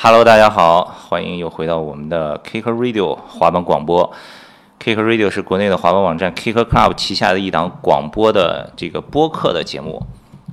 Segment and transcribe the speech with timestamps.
[0.00, 4.08] Hello，大家好，欢迎又回到我们的 Kick Radio 滑板广播。
[4.80, 10.00] Kick Radio 是国内的滑板网站 Kick Club 旗下的一档广播的这个播客的节目。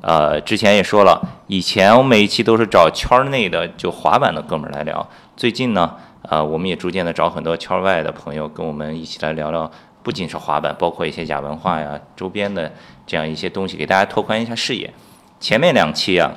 [0.02, 5.08] 呃，之前也说了，以前我每一期都是找圈内的就滑板的哥们儿来聊。
[5.38, 5.93] 最近呢，
[6.23, 9.70] 呃，我们也逐渐的找很多圈外的朋友跟我们一起来聊聊，
[10.02, 12.73] 不仅是滑板，包括一些亚文化呀、周边的
[13.05, 14.91] 这样一些东西，给大家拓宽一下视野。
[15.39, 16.34] 前面两期啊。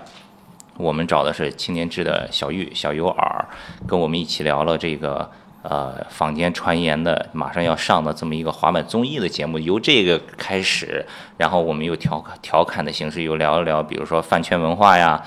[0.78, 3.44] 我们找的是青年志的小玉小尤尔，
[3.86, 5.28] 跟我们一起聊了这个
[5.62, 11.04] 呃坊间传言的马上要上的这么一个滑板综艺的节目，由这个开始，
[11.36, 15.20] 然后我们又调侃调侃的形式又聊了聊，比如说饭圈文化呀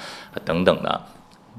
[0.46, 1.02] 等等的，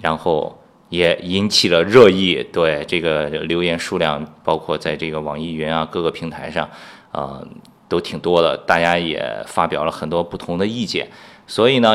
[0.01, 6.67] 然后也引起了热议，对这个留言数量，包括在这个网易云啊各个平台上，
[7.11, 7.47] 呃
[7.91, 11.11] 都挺多的，大家也发表了很多不同的意见，
[11.47, 11.95] 所以呢。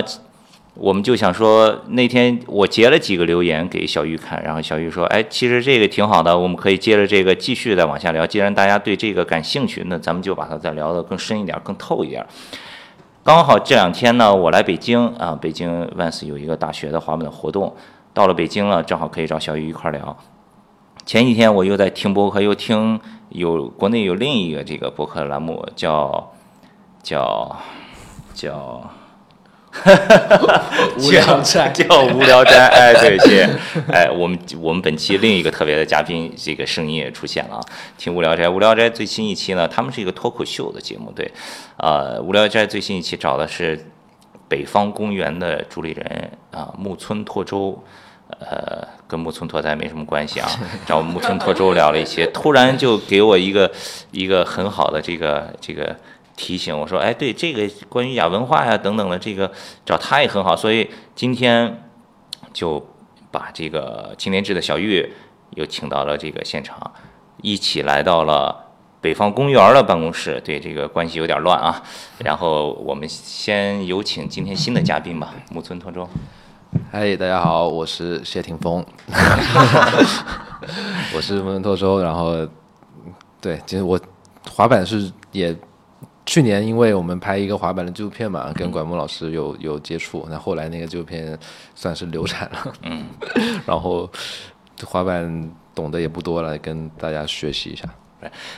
[0.79, 8.27] 我们就想说，那天我截了几个留言给小玉看，然后小玉说：“哎，其实这个挺好的，我们可以接着这个继续再往下聊。
[8.27, 12.25] 既然大家对这个感兴趣，那咱们就把它再聊得更深一点、更透一点。”
[13.25, 17.75] 刚好这两天呢，我来北京啊，北京万斯有一个大学的滑板的活动，
[18.13, 20.15] 到了北京了，正好可以找小玉一块聊。
[21.05, 26.31] 前几天我又在听播客，又听有国内有另一个这个博客栏目，叫
[27.01, 27.57] 叫
[28.33, 28.89] 叫。
[30.99, 31.69] 无聊斋。
[31.75, 33.47] 叫无聊斋，哎，对对，
[33.91, 37.61] 哎，我们我们本期另一个特别的嘉宾，这个声音也出现了啊。
[37.97, 41.31] 听无聊斋，无聊斋最新一期呢，他们是一个脱口秀的节目，对，
[41.77, 43.85] 呃，无聊斋最新一期找的是
[44.47, 47.81] 北方公园的主理人啊，木村拓周，
[48.39, 50.49] 呃，跟木村拓哉没什么关系啊，
[50.85, 53.71] 找木村拓周聊了一些，突然就给我一个
[54.11, 55.95] 一个很好的这个这个。
[56.37, 59.51] 提醒我说，哎，对这个关于亚文化呀等等的这个
[59.83, 61.83] 找他也很好，所以今天
[62.53, 62.79] 就
[63.31, 65.11] 把这个青年志的小玉
[65.55, 66.79] 又请到了这个现场，
[67.41, 68.55] 一起来到了
[69.01, 70.39] 北方公园的办公室。
[70.45, 71.81] 对这个关系有点乱啊，
[72.23, 76.07] 然后我们先有请今天新的嘉宾吧，木村拓周。
[76.91, 78.85] 嗨，大家好，我是谢霆锋，
[81.15, 81.99] 我是木村拓周。
[81.99, 82.47] 然后，
[83.41, 83.99] 对，其实我
[84.51, 85.57] 滑板是也。
[86.27, 91.35] 去年因为我们拍一个滑板的纪录片嘛，跟管木老师有有接触，那后来那个纪录片
[91.73, 93.05] 算是流产了，嗯，
[93.65, 94.07] 然后
[94.83, 97.87] 滑板懂得也不多了，跟大家学习一下。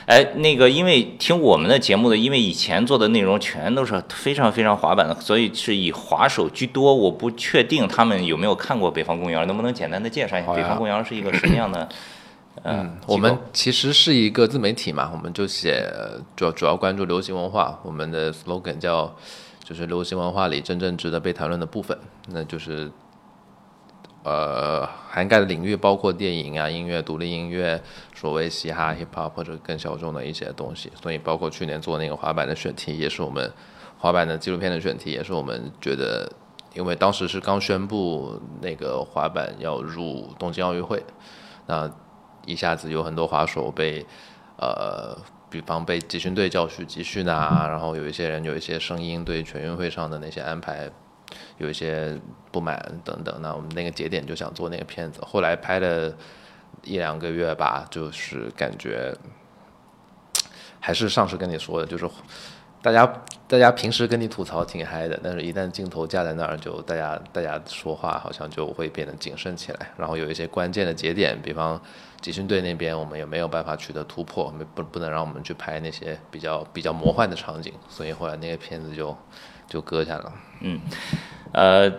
[0.06, 6.92] 哎，那个因为听我们的节目的，因为以前做的内容全都是非常非常滑板的，所以是以滑手居多。
[6.92, 11.88] 我不确定他们有没有看过《北方公园》，能不能简单的介绍一下《北方公园》是一个什么样的？
[12.62, 15.82] 嗯，我们其实是一个自媒体嘛，我们就写
[16.36, 17.80] 主要主要关注流行文化。
[17.82, 19.16] 我们的 slogan 叫
[19.64, 22.92] 就是流行文化里真正值得被谈论的部分，那就是
[24.24, 27.82] 呃涵盖的领域包括电影啊、音乐、独立音乐、
[28.14, 30.92] 所谓嘻哈、hip hop 或者更小众的一些东西。
[31.00, 33.50] 所以包括去年做那个滑板的选题，也是我们
[33.96, 36.30] 滑板的纪录片的选题，也是我们觉得，
[36.74, 41.02] 因为当时是刚宣布那个滑板要入东京奥运会，
[41.64, 41.90] 那。
[42.46, 44.04] 一下子有很多滑手被，
[44.56, 45.16] 呃，
[45.48, 50.90] 比方被集训队叫去集训啊，然后有一些人有一些声音对全运会上的那些安排
[51.58, 52.18] 有一些
[52.50, 53.38] 不满等等。
[53.42, 56.14] 那我们那个节点就想做那个片子，后来拍了
[56.84, 59.16] 一两个月吧，就是感觉
[60.78, 62.08] 还是上次跟你说的，就是。
[62.82, 69.90] 大家大家平时跟你吐槽挺嗨的，但是一旦镜头架在那儿，就大家大家说话好像就会变得谨慎起来。
[69.98, 71.78] 然后有一些关键的节点，比方
[72.20, 79.14] 集训队那边，我们也没有办法取得突破，没不不能让我们去拍那些比较比较魔幻的场景，所以后来那个片子就
[79.66, 80.32] 就搁下了。
[80.60, 80.80] 嗯，
[81.52, 81.92] 呃，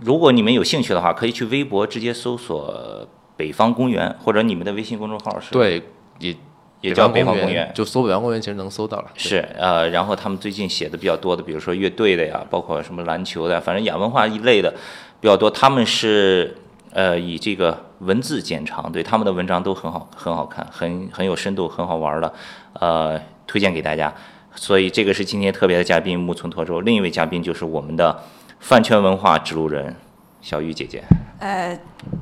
[0.00, 5.50] 如果你们有兴趣的话，可以去微博直接搜索“北方公园”，或者你们的微信公众号是？
[5.50, 5.82] 对，
[6.20, 6.36] 也。
[6.80, 9.06] 也叫北方公园，就搜北方公园其实能搜到了。
[9.14, 14.72] 是，呃，然后他们最近写的比较多的，比如说乐队的呀，包括什么篮球的，反正亚文化一类的
[15.20, 15.50] 比较多。
[15.50, 16.56] 他们是
[16.92, 22.32] 呃以这个文字见长，对他们的文章都很好，很好看，很很有深度，很好玩的，
[22.74, 24.12] 呃，推荐给大家。
[24.54, 28.22] 所以这个是今天特别的嘉宾木村拓周，另一位嘉宾就是我们的
[28.58, 29.94] 饭圈文化指路人
[30.40, 31.02] 小玉姐姐。
[31.40, 31.78] 呃，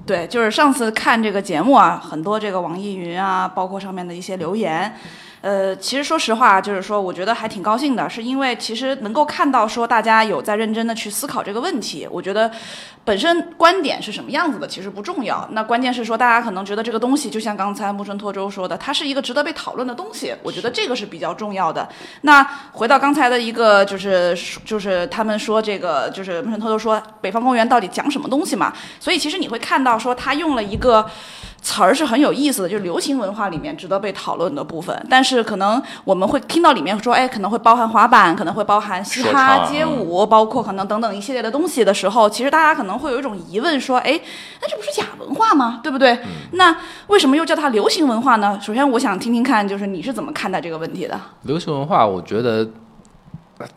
[0.07, 4.95] 对，就是上次看这个节目啊，很多这个网易云啊，包括上面的一些留言，
[5.41, 12.09] 呃，其实说实话，就是说，我觉得还挺高兴的，是因为其实能够看到说大家有在认真的去思考这个问题。
[12.11, 12.51] 我觉得
[13.05, 20.35] 本身观点是什么样子的其实不重要，那关键是说大家可能觉得这个东西，就像刚才木村拓周说的，它是一个值得被讨论的东西。
[20.43, 21.89] 我觉得这个是比较重要的。
[22.23, 22.43] 那
[22.73, 28.73] 回到刚才的一个，就是就是他们说这个，就是木村拓周说北方公园到底讲什么东西嘛？
[28.99, 31.09] 所以其实你会看到说他用了一个。
[31.61, 35.07] 词儿是很有意思的，就是流行文化里面值得被讨论的部分。
[35.11, 44.19] 但是可能我们会听到里面说，哎，可能会包含滑板，可能会包含嘻哈、街舞，包括可能等等一系列的东西的时候，其实大家可能会有一种疑问，说，哎，
[44.63, 45.81] 那这不是假文化吗？
[45.83, 46.19] 对不对？
[46.53, 46.77] 那
[47.09, 48.59] 为什么又叫它流行文化呢？
[48.63, 51.21] 首先，我想听听看，就是你是怎么看待这个问题的？
[51.43, 52.69] 流行文化，我觉得。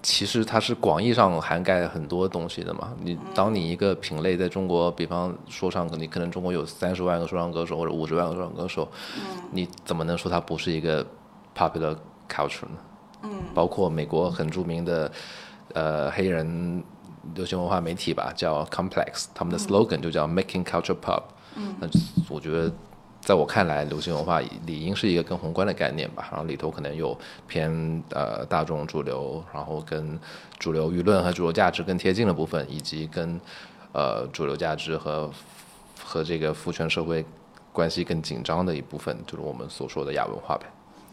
[0.02, 2.94] 其实它是广义上涵盖很多东西的嘛。
[3.02, 8.88] 你当你一个品类在中国，比方说唱，你可能中国有三十万个说唱歌手或者五十万个说唱歌手，
[9.52, 11.04] 你怎么能说它不是一个
[11.58, 11.96] popular
[12.30, 12.78] culture 呢？
[13.24, 15.12] 嗯，包括美国很著名的
[15.74, 16.84] 呃黑人
[17.34, 21.24] 流行文化媒体吧，叫 Complex，他们的 slogan 就叫 Making Culture Pop。
[21.56, 21.88] 嗯，那
[22.30, 22.72] 我觉得。
[23.22, 27.16] 在我看来，流行文化理应是一个更宏观的概念吧，然后里头可能有
[27.48, 27.72] 偏
[28.10, 30.20] 呃大众主流，然后跟
[30.58, 33.40] 主流舆论和主流价值更贴近的部分，以及跟
[33.94, 35.30] 呃主流价值和
[36.04, 37.24] 和这个父权社会
[37.72, 40.66] 关系更紧张的一部分，就是我们所说的亚文化呗。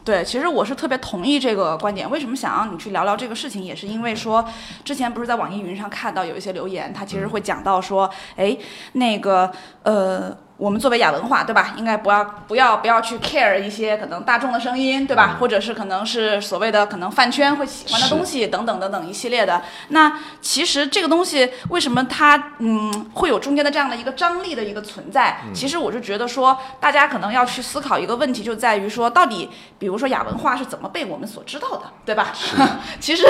[0.03, 2.09] 对，其实我是特别同意这个观点。
[2.09, 4.43] 为什么想让你去聊聊这个事情，也是因为说，
[4.83, 8.57] 之前不是在网易云上看到有一些留言，他其实会讲到说，哎，
[8.93, 9.51] 那个
[9.83, 10.35] 呃。
[10.59, 11.73] 我们作为亚文化，对吧？
[11.77, 15.37] 应该不要不要不要去 care 一些可能大众的声音，对吧？
[15.39, 19.61] 或者是可能是所谓的可能饭圈会喜欢的东西等等等等一系列的。
[19.87, 25.39] 那其实这个东西为什么它嗯会有中间的这样的一个张力的一个存在？
[25.53, 32.33] 其实我是觉得说，大家可能要去思考一个问题，就在于说，到底比如说亚文化是怎么被我们所知道的，对吧？
[32.99, 33.25] 其实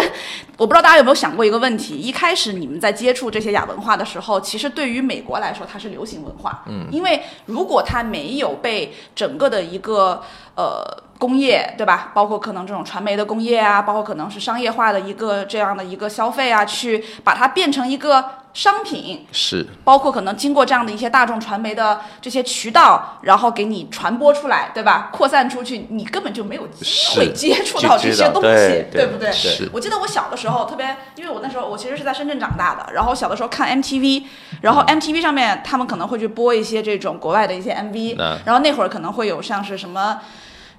[0.58, 7.19] 我不知道大家有没有想过一个问题：一开始你们在接触这些亚文化的时候，其实对于美国来说，它是流行文化，嗯，因为。
[7.45, 10.21] 如果它没有被整个的一个
[10.56, 10.83] 呃
[11.18, 12.12] 工业，对吧？
[12.13, 18.39] 包括可能这种传媒的工业啊，包括可能是商业化的一个这样的一个消费啊，去把它变成一个。
[18.54, 25.10] 商品是包括可能经过这样的一些大众传媒的这些渠道，然后给你传播出来，对吧？
[25.13, 26.86] 扩散出去，你根本就没有机
[27.16, 29.31] 会接触到这些东西，对不对？
[29.72, 34.24] 我记得我小的时候特别，因为我那时候我其实是在深圳长大的，然后小的时候看 MTV，
[34.62, 40.19] 然后 MTV 上面他们可能会去播一些这种国外的一些 MV，然后那会儿可能会有像是什么。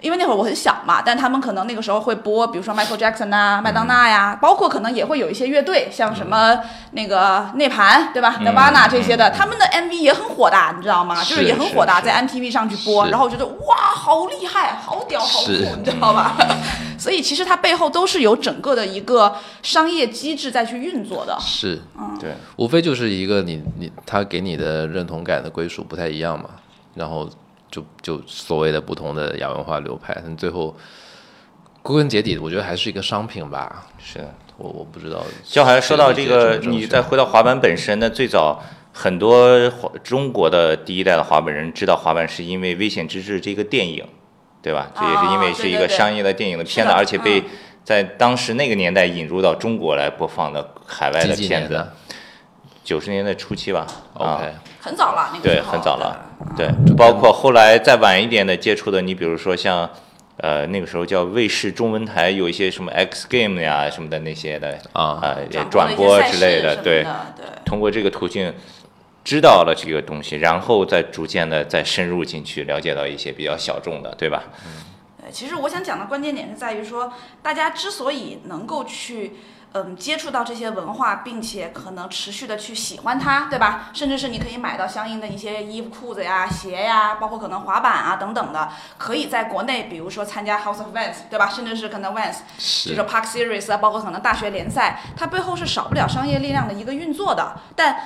[0.00, 6.58] 因为那会儿我很小嘛，但他们可能那个时候会播，比如说 Michael Jackson 啊、麦当娜呀，包括可能也会有一些乐队，像什么
[6.93, 11.23] 那个内盘，对吧？Nirvana 这些的，他们的 MV 也很火的，你知道吗？
[11.23, 16.37] 就是也很火的，在 MTV 上去播，然后我觉得哇，好厉害，好屌，好酷，你知道吧？
[16.99, 21.37] 所以其实它背后都是有整个的一个商业机制在去运作的。
[21.41, 26.50] 是，嗯，对，无非就是一个你你他给你的认同感的归属不太一样嘛，
[26.94, 27.29] 然后。
[27.70, 30.76] 就就所谓的不同的亚文化流派，但最后
[31.82, 33.87] 归根结底，我觉得还是一个商品吧。
[33.99, 34.19] 是，
[34.56, 35.22] 我我不知道。
[35.44, 38.62] 就好像说到这个，你再回到滑板本身，那最早
[38.93, 39.70] 很多
[40.02, 44.05] 中国的第一代的滑板人知道滑板，是因为《危险之至》这个电影，
[44.61, 44.90] 对吧？
[44.94, 47.43] 这也是因为是一个商业的电影的片子，而且被
[47.84, 51.87] 在当时那个年代引入到中国来播放的海外的片子。
[52.82, 56.19] 九十年代初期吧，OK，很早了，那个对，很早了，
[56.56, 59.88] 对，包括后来再晚一点的接触的，你比如说像，
[60.38, 65.37] 呃，那个时候叫卫视中文台有一些什么 X Game 呀什么的那些的啊，
[65.71, 67.06] 转播之类的，对，
[67.65, 68.54] 通过这个途径
[69.23, 74.45] 知道了这个东西，然后再逐渐的再深入进去，了解到一些比较小众的，对吧？
[75.21, 77.12] 对，其实我想讲的关键点是在于说，
[77.43, 79.33] 大家之所以能够去。
[79.73, 83.91] 嗯，接触到这些文化，并且可能持续的去喜欢它，对吧？
[83.93, 91.49] 甚至是你可以买到相应的一些衣服、裤子呀、鞋呀，包括可能滑板啊等等的，可以在国内，比如说参加 House of Vans，对吧？
[91.49, 92.39] 甚至是可能 Vans，
[92.85, 97.97] 这种 Park Series 啊，包括可能大学联赛，它背后是少不了商业力量的一个运作的，但。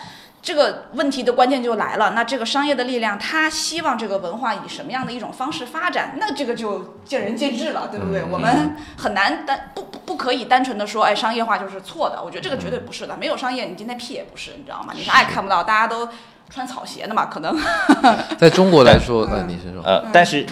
[0.45, 6.17] 这个问题的关键就来了，那这个商业的力量，它希望这个文化以什么样的一种方式发展？
[6.21, 8.23] 那这个就见仁见智了，对不对？
[8.31, 12.23] 我们很难单不不不可以单纯的说，哎，商业化就是错的。
[12.23, 14.93] 我觉得这个绝对不是的，没有商业，你今天屁也不是，你知道吗？
[14.95, 16.07] 你啥也看不到，大家都
[16.51, 17.59] 穿草鞋的嘛，可能。
[18.37, 19.83] 在中国来说， 呃，你先说。
[19.83, 20.47] 呃，但是。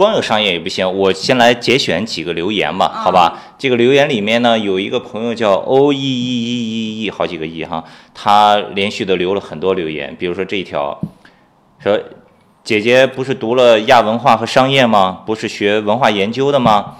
[0.00, 3.38] 光有商业也不行，我先来节选几个留言吧，好吧？
[3.58, 10.98] 这个留言里面呢，有一个朋友叫 O E E E E E，好几个 E 哈，他连续的留了很多留言，比如说这一条，
[11.78, 12.00] 说。
[12.62, 15.22] 姐姐不是读了亚文化和商业吗？
[15.26, 16.96] 不是学文化研究的吗？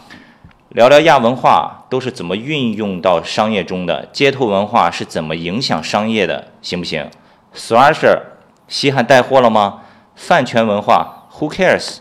[0.71, 7.09] 聊聊亚文化都是怎么运用到商业中的，街头文化是怎么影响商业的，行不行
[7.55, 8.21] ？Thrasher，
[8.69, 9.81] 稀罕带货了吗？
[10.15, 11.99] 饭圈文化，Who cares？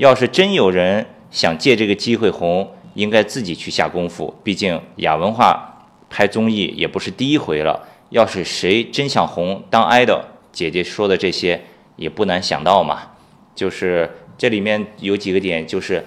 [0.00, 4.34] 要是真有人想借这个机会红，应该自己去下功夫。
[4.42, 7.86] 毕竟亚文化拍综艺也不是第一回了。
[8.08, 11.60] 要是谁真想红当 idol，姐姐说的这些
[11.96, 13.10] 也不难想到嘛。
[13.54, 16.02] 就是这里面有几个点，就是。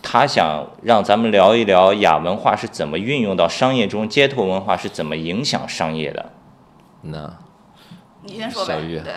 [0.00, 6.30] 他想让咱们聊一聊亚文化是怎么运用到商业中，街头文化是怎么影响商业的。
[7.02, 7.36] 那
[8.22, 8.76] 你先说呗。
[9.02, 9.12] 对，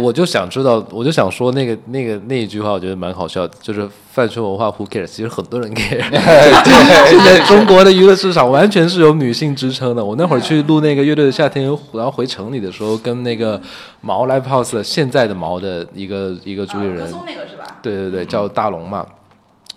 [0.00, 5.06] 我就想知道，我就想说那个那个那一句话，我觉得蛮好笑的，就是饭圈文化 Who cares？
[5.06, 6.02] 其实很多人 care。
[6.10, 10.04] 现在中国的娱乐市场完全是由女性支撑的。
[10.04, 13.60] 我那会儿去录那个乐队的夏天，然后回城里的时候，跟那个
[14.00, 17.78] 毛 Live House 现在的毛的一个一个主理人，那个是吧？
[17.80, 19.06] 对对对，叫大龙嘛。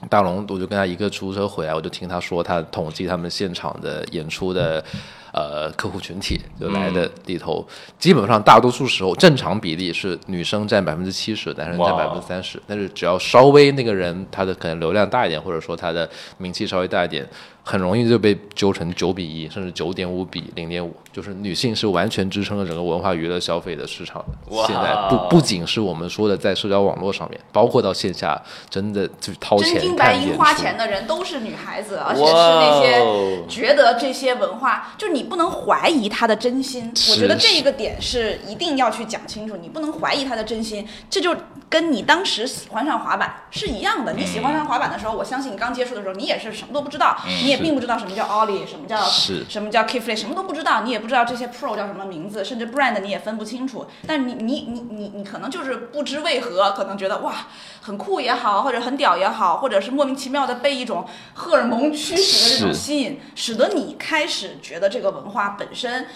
[0.09, 4.83] 大龙，我就跟他一个出租车回来，我就听他说，他统计他们现场的演出的。
[5.31, 7.65] 呃，客户群体就来的里头，
[7.97, 12.61] 基本上大多数时候正常比例是女生占百分之七十，男生占百分之三十。
[12.67, 17.25] 但是只要稍微那个人他的可能流量大一点，或者说他的名气稍微大一点，
[17.63, 20.95] 很容易就被揪成九比一，甚至九点五比零点五。
[21.13, 24.65] 就是女性是完全支撑了整个文化娱乐消费的市场的。
[24.67, 28.37] 现在不不仅是我们说的在社交网络上面，包括到线下，
[28.69, 35.21] 真的就是掏钱真金白银花钱的人都是女孩子，而且是那些觉得这些文化就你。
[35.21, 39.55] 你不能怀疑她的真心，我觉得这一个点是一定要去讲清楚。
[39.55, 41.35] 你不能怀疑她的真心，这就
[41.69, 44.13] 跟你当时喜欢上滑板是一样的。
[44.13, 48.99] 你喜欢上滑板的时候，我相信你刚接触的时候，你也是什么都不知道，你也并不知道什么叫 ollie，什么叫
[49.47, 53.85] 什么叫 kickflip，什么都不知道，你也不知道这些 pro 叫什么名字，甚至 brand 你也分不清楚。
[54.07, 57.47] 但你你你你你可能就是不知为何，可能觉得哇
[57.81, 61.05] 很酷也好，或者很屌也好，或者是莫名其妙的被一种
[61.35, 65.11] 荷尔蒙驱使的这种吸引，使得你开始觉得这个。
[65.11, 66.07] 文化本身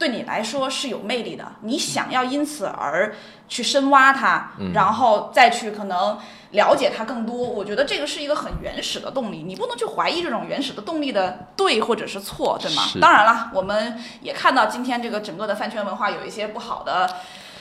[0.00, 3.14] 对你来说是有魅力的，你想要因此而
[3.46, 6.18] 去深挖它，然后再去可能
[6.52, 7.36] 了解它更多。
[7.36, 12.82] 我觉得这个是一个很原始的动力，你不能去怀疑这种原始的动力的对或者是错，对吗？
[12.98, 17.06] 当然了，我们也看到今天这个整个的饭圈文化有一些不好的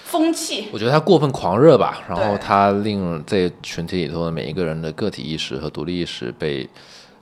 [0.06, 0.70] 风气。
[0.72, 6.70] 我觉得他过分狂热吧，然后他令在群体里头的每一个人的个体意识和独立意识被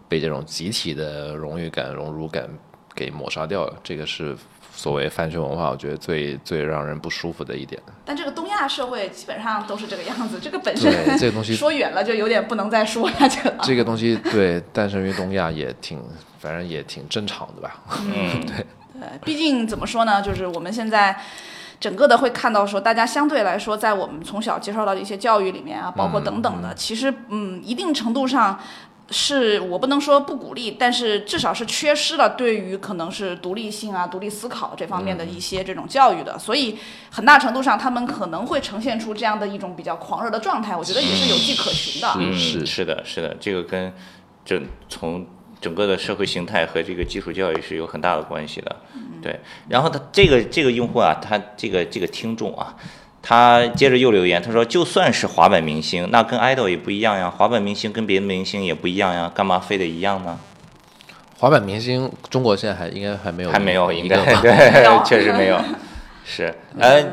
[0.07, 2.47] 被这种集体的荣誉感、荣辱感。
[2.95, 4.35] 给抹杀掉了，这个是
[4.77, 7.81] 所谓饭圈文化，我觉得最最让人不舒服的一点。
[8.05, 13.57] 但这个东亚社会基本上都是这个样子，这个本身这个东西说远了就有点不能再说下去了。
[13.63, 15.99] 这个东西对诞生于东亚也挺，
[16.37, 17.81] 反正也挺正常的吧。
[18.05, 21.19] 嗯，对对，毕竟怎么说呢，就是我们现在
[21.79, 28.59] 整个的会看到说，大家相对来说，在我们从小接受到的一些教育里面啊，包括等等的，其实嗯，一定程度上。
[29.09, 36.77] 是我不能说不鼓励，但是至少是缺失了对于可能是独立性啊、独立思考这方面的一些这种教育的，所以
[37.09, 42.11] 很大程度上他们可能会呈现出这样的一种比较狂热的状态，我觉得也是有迹可循的。
[42.17, 43.93] 嗯，是是的，是的，这个跟
[44.43, 45.25] 整从
[45.61, 48.75] 整个的社会形态和这个基础教育是有很大的关系的。
[49.21, 52.75] 对，然后他这个这个用户啊，他这个这个听众啊。
[53.29, 57.29] 他接着又留言，他说：“就算是滑板明星，那跟 idol 也不一样呀。
[57.29, 60.39] 滑板明星跟别的明星也不一样呀，干嘛非得一样呢？”
[61.37, 65.59] 滑板明星，中国现在还应该还没有，还没有，应该 对， 确实没有。
[66.23, 67.03] 是，呃，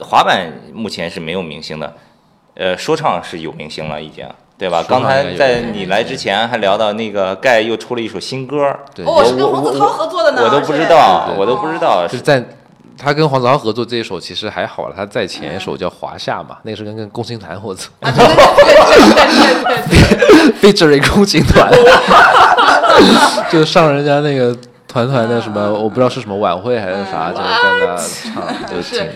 [0.00, 1.94] 滑板目前是没有明星的，
[2.54, 4.84] 呃，说唱是有明星了，已经，对吧？
[4.88, 12.44] 刚才在你来之前还聊到那个盖又出了一首新歌，哦，是跟黄子韬合作的呢，我都不知道，我都不知道是在。
[12.96, 18.32] 他跟黄子韬合作这一首其实还好了，他在前一首叫《华夏》嘛，那个是跟跟共青团合作，对对对
[19.88, 21.70] 对对， featuring 共青团，
[23.50, 27.44] 就上人家那个团团的什么，我不知道是什么晚会还是啥，就在
[27.80, 29.06] 那唱，就挺，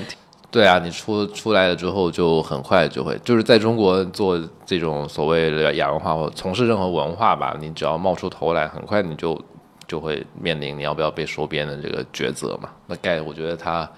[0.51, 9.41] 对啊，你出出来了之后就很快就会，就是在中国做这种所谓的亚文化或从事任何文化吧，你只要冒出头来，很快你就。
[9.89, 12.69] 就会面临你要不要被收编的这个抉择嘛？
[12.87, 13.91] 那盖，我觉得他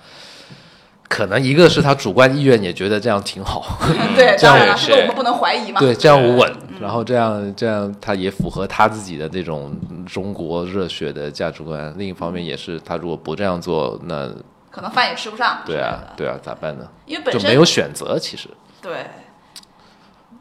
[1.09, 3.79] 可能一个是他主观意愿也觉得这样挺好，
[4.15, 5.81] 对，这样是我们不能怀疑嘛。
[5.81, 11.93] 对，这样稳，然后这样这样他也符合他自己的这种中国热血的价值观。
[11.99, 14.33] 另一方面也是，他如果不这样做，那
[14.71, 15.59] 可能饭也吃不上。
[15.67, 16.89] 对啊，对啊，咋办呢？
[17.07, 18.49] 因为本身就没有选择，其实
[18.81, 18.93] 对。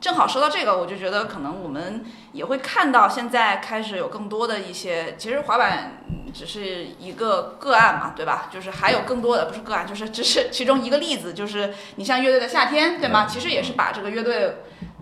[0.02, 6.04] 正好说到这个，我就觉得可能我们也会看到，现在开始有更多的一些，其实滑板
[6.34, 8.50] 只是一个个案嘛，对吧？
[8.52, 13.26] 就是还有更多的不是个案，就是只是其中一个例子，就是你像乐队的夏天，对吗？
[13.26, 14.58] 其实也是把这个乐队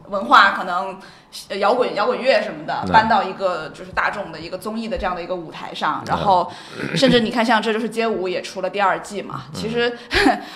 [0.09, 0.99] 文化可能。
[1.59, 6.51] 摇滚摇滚乐什么的搬到一个就是大众的一个综艺的这样的一个舞台上，然后
[6.95, 9.43] 甚至你看像这就是街舞也出了第二季嘛。
[9.53, 9.95] 其实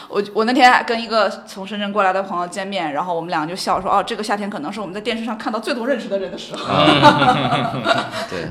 [0.08, 6.66] 我我那天跟一个从深圳过来的朋友见面，然后我们两个就笑说哦，这个夏天可能是我们在电视上看到最多认识的人的时候。
[8.30, 8.48] 对。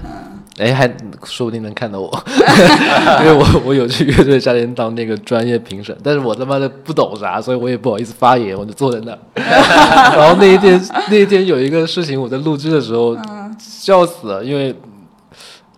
[0.61, 0.87] 哎，还
[1.25, 2.11] 说不定能看到我，
[3.21, 9.17] 因为我我有去乐队夏天当那个专业评审，但是我他妈的不懂啥，所以我也不好意思发言，我就坐在那。
[9.43, 13.17] 然后那一天那一天有一个事情，我在录制的时候
[13.59, 14.75] 笑死了，因为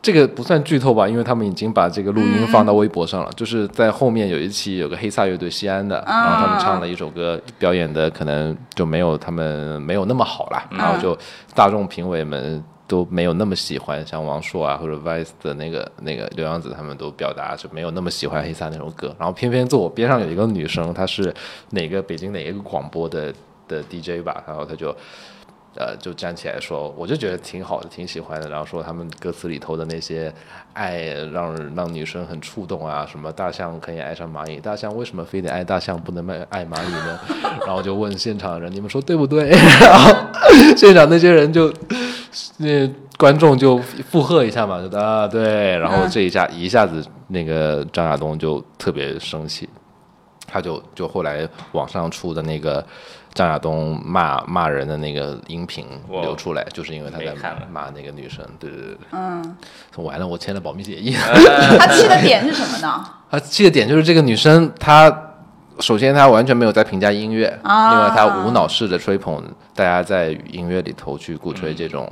[0.02, 3.30] 这个不算剧透吧，因为他们已经把这个录音放到微博上了。
[3.36, 11.16] 就是在后面有一期有个黑撒乐队西安的，然后他们唱了一首歌，表演的可能就没有他们没有那么好了，然后就
[11.54, 12.60] 大众评委们。
[12.86, 19.14] 都没有那么喜欢，像王朔啊或者 VICE 的那个那个刘洋子，他们都表达就没有那么喜欢黑撒那首歌。
[19.18, 21.34] 然后偏偏坐我边上有一个女生，她是
[21.70, 23.32] 哪个北京哪一个广播的
[23.66, 24.94] 的 DJ 吧，然后她就。
[25.74, 28.48] 呃，就站起来说，我就觉得挺好的，挺喜欢的。
[28.50, 30.30] 然后说他们歌词里头的那些
[30.74, 37.20] 爱，让让女生很触动啊，什么大象可以爱上蚂蚁，大象为什么非得爱大象，不能爱爱蚂蚁呢？
[37.66, 39.48] 然后就问现场人，你们说对不对？
[39.80, 40.14] 然后
[40.76, 41.72] 现场那些人就
[42.58, 42.86] 那
[43.16, 43.78] 观众就
[44.10, 45.78] 附和一下嘛，就啊对。
[45.78, 49.66] 然后这一下一下子，那个张亚东就特别生气，
[50.46, 52.84] 他就就后来网上出的那个。
[53.34, 57.34] 张亚东骂骂人的那个音频流出来，就是因为他在
[57.72, 58.44] 骂那个女生。
[58.58, 59.56] 对对对嗯，
[59.96, 61.14] 完了，我签了保密协议。
[61.78, 63.02] 他气的点是什么呢？
[63.30, 65.10] 他气的点就是这个女生，她
[65.80, 69.42] 首先她完全没有在评价音乐，另外她无脑式的吹捧
[69.74, 72.06] 大家在音乐里头去鼓吹这种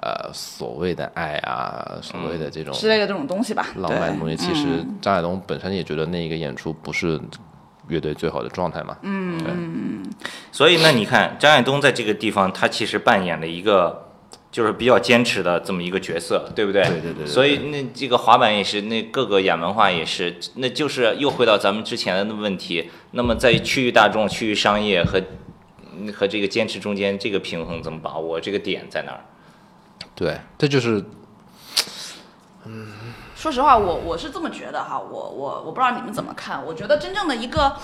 [0.00, 4.34] 呃所谓的爱啊，所谓的这种之类的这种东西吧，浪漫的东西。
[4.34, 7.20] 其实张亚东本身也觉得那一个演出不是。
[7.88, 10.04] 乐队最好的状态嘛，嗯，
[10.50, 14.08] 所以那你看张亚东在这个地方，他其实扮演了一个
[14.50, 16.82] 就是比较坚持的这么一个角色，对不对？
[16.84, 17.26] 对对对。
[17.26, 22.90] 所以那这个滑板也是，那各个亚文化也是，那就是又回到咱们之前的问题。
[23.12, 25.22] 那么在区域大众、区域商业和
[26.12, 28.40] 和这个坚持中间，这个平衡怎么把握？
[28.40, 29.20] 这个点在哪儿？
[30.14, 31.04] 对，这就是，嗯。
[33.46, 36.60] 说实话，我我是这么觉得哈，我我我不知道你们怎么看。
[36.66, 37.76] 我觉得真正的一个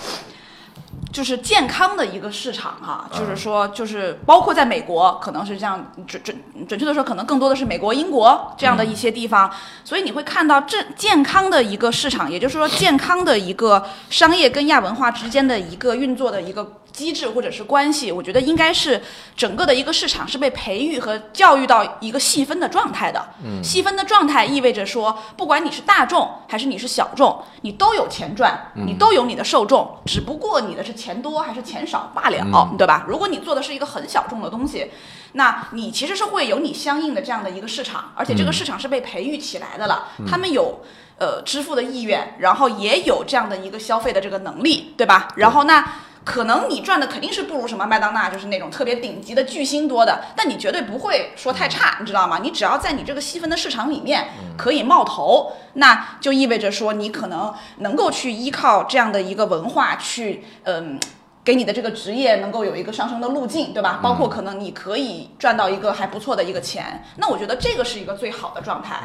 [1.09, 9.49] 就是健康的一个市场哈，就是说就是包括在美国，可能是这样准准准确的说，可能更多的是美国、英国这样的一些地方。
[9.85, 16.73] 所以你会看到这健康的一个市场，也就是说健康的一个商业跟亚文化之间的一个运作的一个。
[16.93, 19.01] 机制或者是关系，我觉得应该是
[19.35, 23.19] 整个的一个市场是被培育和教育到一个细分的状态的。
[23.43, 33.03] 嗯，细分的状态意味着说，不管你是大众还是你是小众，你都有钱赚，你都有你的受众，只不过你的是钱多还是钱少罢了，对吧？
[33.07, 34.91] 如果你做的是一个很小众的东西，
[35.31, 40.79] 那你其实是会有你相应的这样的一个市场，而且这个市场是被培育起来的了，他们有
[41.17, 45.29] 呃支付的意愿，然后也有这样的一个消费的这个能力，对吧？
[45.35, 45.83] 然后那。
[46.25, 52.39] 可能你赚的肯定是不如什么麦当娜，就是那种特别顶级的巨星多的，但你绝对不会说太差，你知道吗？
[52.41, 60.97] 你只要在你这个细分的市场里面可以冒头，那就意味着说你可能能够去依靠这样的一个文化去，嗯，
[61.43, 63.99] 给你的这个职业能够有一个上升的路径，对吧？
[64.01, 69.01] 包括可能你可以赚到一个还不错的一个钱，那我觉得这个是一个最好的状态。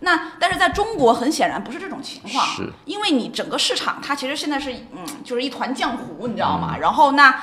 [0.00, 6.76] 那但是在中国很显然不是这种情况，是，因为你整个市场它其实现在是嗯就是一团浆糊，你知道吗？
[6.78, 7.34] 然后那。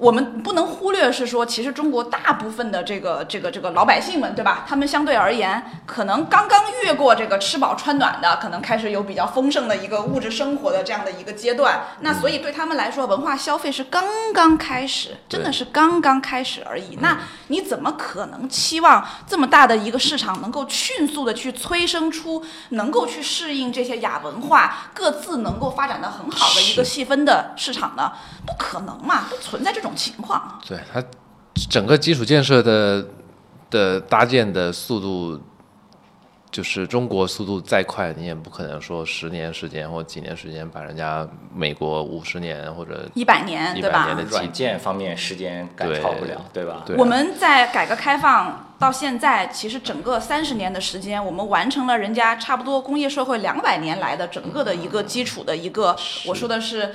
[0.00, 4.64] 我们不能忽略是说，其实中国大部分的这个这个这个老百姓们，对吧？
[4.66, 11.82] 他们相对而言，可能刚刚越过这个吃饱穿暖的，可能开始有比较丰盛的一个物质生活的这样的一个阶段。
[12.00, 16.96] 那所以对他们来说，文化消费是刚刚开始，真的是刚刚开始而已。
[17.02, 28.10] 那你怎么可能期望这么大的一个市场能够迅速的去催生出能够去适应这些亚文化各自能够发展的很好的一个细分的市场呢？
[28.46, 29.89] 不可能嘛，不存在这种。
[29.94, 31.02] 情况，对它
[31.68, 33.06] 整个基础建设的
[33.70, 35.40] 的搭建的速度。
[36.52, 41.24] 就是中国速度再快，你也不可能说十年时间或几年时间把人家
[41.54, 44.08] 美国五十年或者一百年，对吧？
[44.28, 46.84] 软件方面时间赶超不了，对吧？
[46.98, 56.92] 我们在改革开放到现在，其实整个三十年的时间，我们完成了人家差不多工业社会两百年来的整个的一个基础的一个，我说的是。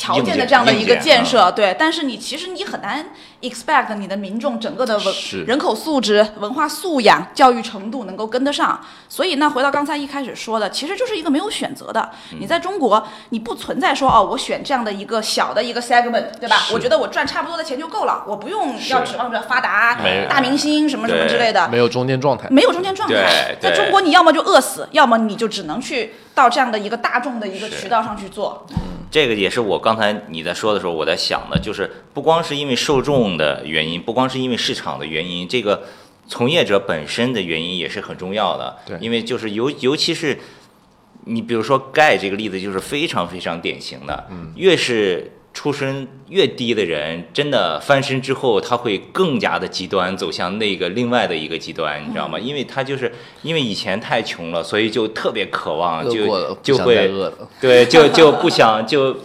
[0.00, 3.04] 条件的这样的一个建设，对，但是你其实你很难
[3.42, 5.14] expect 你的民众整个的文
[5.46, 8.80] 人口素质、文化素养、教育程度能够跟得上。
[9.10, 12.10] 所以那回到刚才一开始说的，其实就是一个没有选择的。
[12.38, 16.56] 你在中国，你不存在说哦，我选这样的一个小的一个 segment，对吧？
[16.72, 23.54] 我觉得我赚差不多的钱就够了，我不用要指望着发达大明星什么什么之类的，没有中间状态，没有中间状态。
[23.60, 28.66] 在中国，你要么就饿死，要么你就只能去到这样的一个大众的一个渠道上去做。
[29.10, 35.84] 这个也是我刚才你在说的时候，我在想的，就是不光是因为受众的原因，不光是因为市场的原因，这个
[36.26, 38.76] 从业者本身的原因也是很重要的。
[38.86, 40.38] 对，因为就是尤尤其是
[41.24, 44.26] 你比如说盖这个例子，就是非常非常典型的。
[44.30, 45.32] 嗯，越是。
[45.52, 52.38] 出身越低的人，真的翻身之后，他会更加的极端，走向那个另外的一个极端，你知道吗？
[52.38, 57.10] 因为他就是因为以前太穷了，所以就特别渴望，就就会
[57.60, 59.16] 对，就就不想就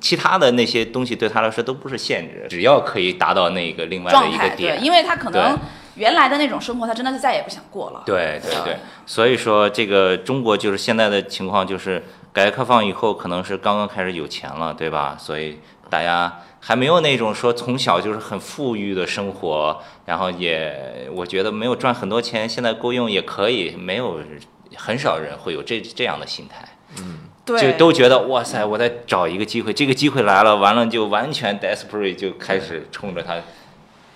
[0.00, 5.58] 其他的那些东西对他来说都不是限制，只要可以达到那个另外的一个点，对，因为他可能
[5.96, 8.02] 原来的那种生活，他真的是再也不想过了。
[8.06, 8.76] 对对对，
[9.06, 12.02] 所以说这个中国就是现在的情况，就是
[12.32, 15.16] 改革开放以后，可能是刚刚开始有钱了，对吧？
[15.18, 15.58] 所以。
[15.90, 24.18] 大家还没有那种说从小就是很富裕的生活，然后也我觉得没有赚很多钱，现在够用也可以，没有
[24.74, 33.34] 很少人会有这这样的心态，嗯，对，就都觉得哇塞，我在找一个机会，这个机会来了，完了就完全 desperate 就开始冲着他。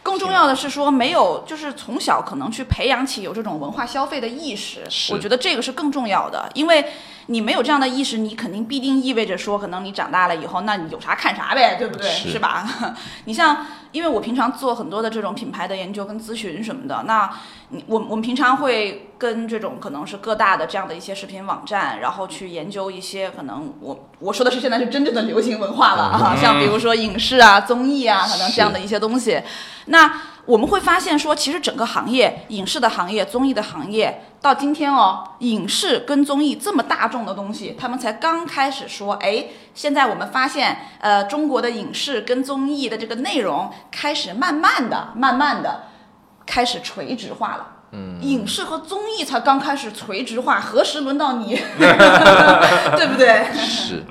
[0.03, 6.85] 更重要的是说，没有就是从小可能去培养起有这种文化消费的意识，我觉得这个是更重要的，因为
[7.27, 12.09] 你没有这样的意识，你肯定必定意味着说，可能你长大了以后，那你有啥看啥呗，对不对？
[12.09, 12.69] 是吧？
[13.27, 17.29] 你像，因为我平常做很多的这种品牌的研究跟咨询什么的，那
[17.71, 29.43] 你我我们平常会跟这种可能是各大的这样的一些视频网站，然后去研究一些可能我我说的是现在是真正的流行文化了啊，像比如说影视啊、综艺啊，可能这样的一些东西。
[29.87, 45.87] 那我们会发现说，其实整个行业，影视的行业、综艺的行业，到今天哦，影视跟综艺这么大众的东西，他们才刚开始说，哎，现在我们发现，呃，中国的影视跟综艺的这个内容开始慢慢的、慢慢的
[46.47, 47.67] 开始垂直化了。
[47.91, 51.57] 嗯，影视和综艺才刚开始垂直化，何时轮到你？
[52.97, 53.53] 对不对？
[53.53, 54.05] 是。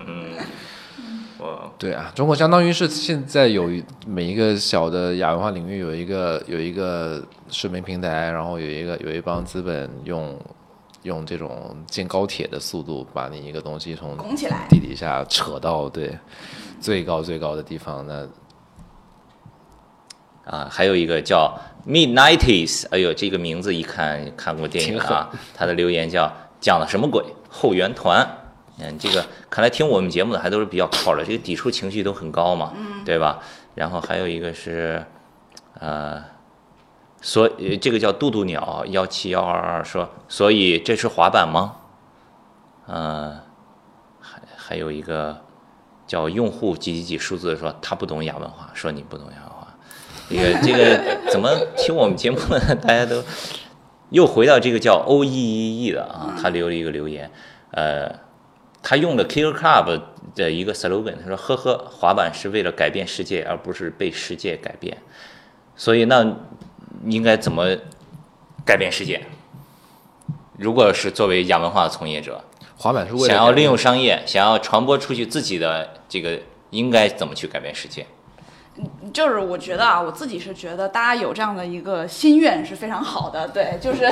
[1.77, 3.69] 对啊，中国相当于是现在有
[4.07, 10.39] 每一个小的亚文化领域有一个有一个视频平台，然后有一个有一帮资本用
[11.03, 16.17] 用这种建高铁的速度把你一个东西从拱起来地底下扯到对
[16.79, 18.07] 最高最高的地方。
[18.07, 18.25] 那
[20.45, 21.53] 啊，还有一个叫
[21.85, 27.21] Mid Nineties，哎呦，这个名字一看看过电影啊，他的留言叫讲的什么鬼？
[27.49, 28.25] 后援团。
[28.77, 32.73] 嗯，这个看来听我们节目的还都是比较靠的，这个抵触情绪都很高嘛，
[33.05, 33.39] 对吧？
[33.73, 35.05] 然后还有一个是，
[35.79, 36.21] 呃，
[37.21, 41.77] 所以这个叫渡渡鸟幺七幺二二说，所以这是滑板吗？
[42.87, 43.39] 嗯，
[44.19, 45.41] 还还有一个
[46.05, 49.67] 叫用户几几几数字说他不懂亚文化，说你不懂亚文化，
[50.29, 53.23] 这个这个怎么听我们节目的大家都
[54.09, 56.35] 又回到这个叫 O E E E 的啊？
[56.41, 57.31] 他留了一个留言，
[57.71, 58.24] 呃。
[58.87, 59.99] 他用了 Kicker Club
[60.35, 64.95] 的一个 slogan，他说：“呵呵，滑板是为了改变世界，而不是被世界改变。
[65.75, 66.23] 所以，那
[67.07, 67.75] 应该怎么
[68.63, 69.25] 改变世界？
[70.59, 72.43] 如果是作为亚文化的从业者，
[72.77, 78.05] 滑板是为了想要利用商业，想要传播出去自己的这个，应该怎么去改变世界？
[79.11, 84.07] 就是我觉得啊，我自己是觉得大家有这样的一个心愿是非常好的，对，就是，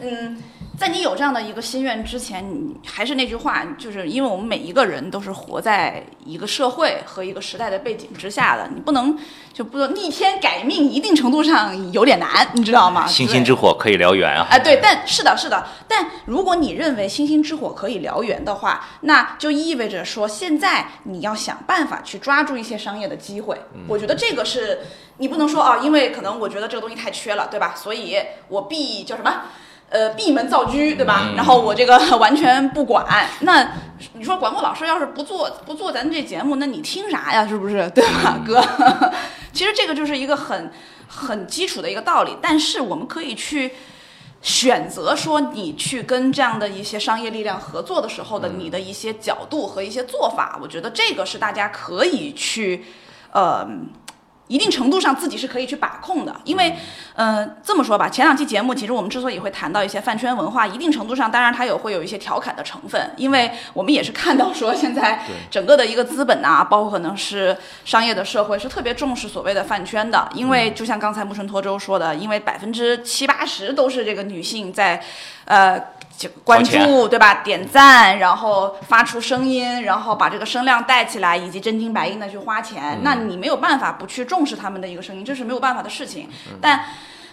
[0.00, 0.42] 嗯。”
[0.78, 9.18] 在你有这样的一个心愿之前，你还是那句话，就是因为我们每一个人都是活在一个社会和一个时代的背景之下的，你不能
[9.52, 13.04] 就不能逆天改命，一定程度上有点难，你知道吗？
[13.10, 14.46] 星星之火可以燎原啊！
[14.48, 23.60] 哎，对，但是的，是的，但如果你认为星星之火可以燎原的话，那就意味着说，现在你要想办法去抓住一些商业的机会。
[23.88, 24.78] 我觉得这个是
[25.16, 27.74] 你不能说啊，因为可能我觉得这个东西太缺了，对吧？
[27.76, 29.42] 所以我必叫什么？
[29.90, 31.32] 呃，闭门造车，对吧？
[31.34, 33.06] 然后我这个完全不管。
[33.40, 33.66] 那
[34.12, 37.46] 你说管顾老师要是不做不做咱这节目，那你听啥呀？
[37.48, 37.90] 是不是？
[37.94, 38.62] 对吧，哥？
[39.52, 40.70] 其实这个就是一个很
[41.08, 42.36] 很基础的一个道理。
[42.42, 43.72] 但是我们可以去
[44.42, 50.58] 选择说，你去跟这样的一些商业力量合作的时候的你的一些角度和一些做法。
[50.62, 52.84] 我觉得这个是大家可以去
[53.32, 53.66] 呃
[54.48, 56.74] 一定程度上自己是可以去把控的，因为，
[57.14, 75.02] 呃，这么说吧，前两期节目其实我们之所以会谈到一些饭圈文化，一定程度上当然它有会有一些调侃的成分，因为我们也是看到说现在整个的一个资本啊，包括可能是商业的社会是特别重视所谓的饭圈的，因为就像刚才木村拓周说的，因为百分之七八十都是这个女性在，
[75.44, 75.78] 呃。
[76.18, 77.34] 就关注对吧？
[77.44, 86.28] 点赞，然后发出声音，然后把这个声量带起来，以及真金白银的去花钱，那你没有办法不去重视他们的一个声音，这是没有办法的事情。
[86.60, 86.84] 但。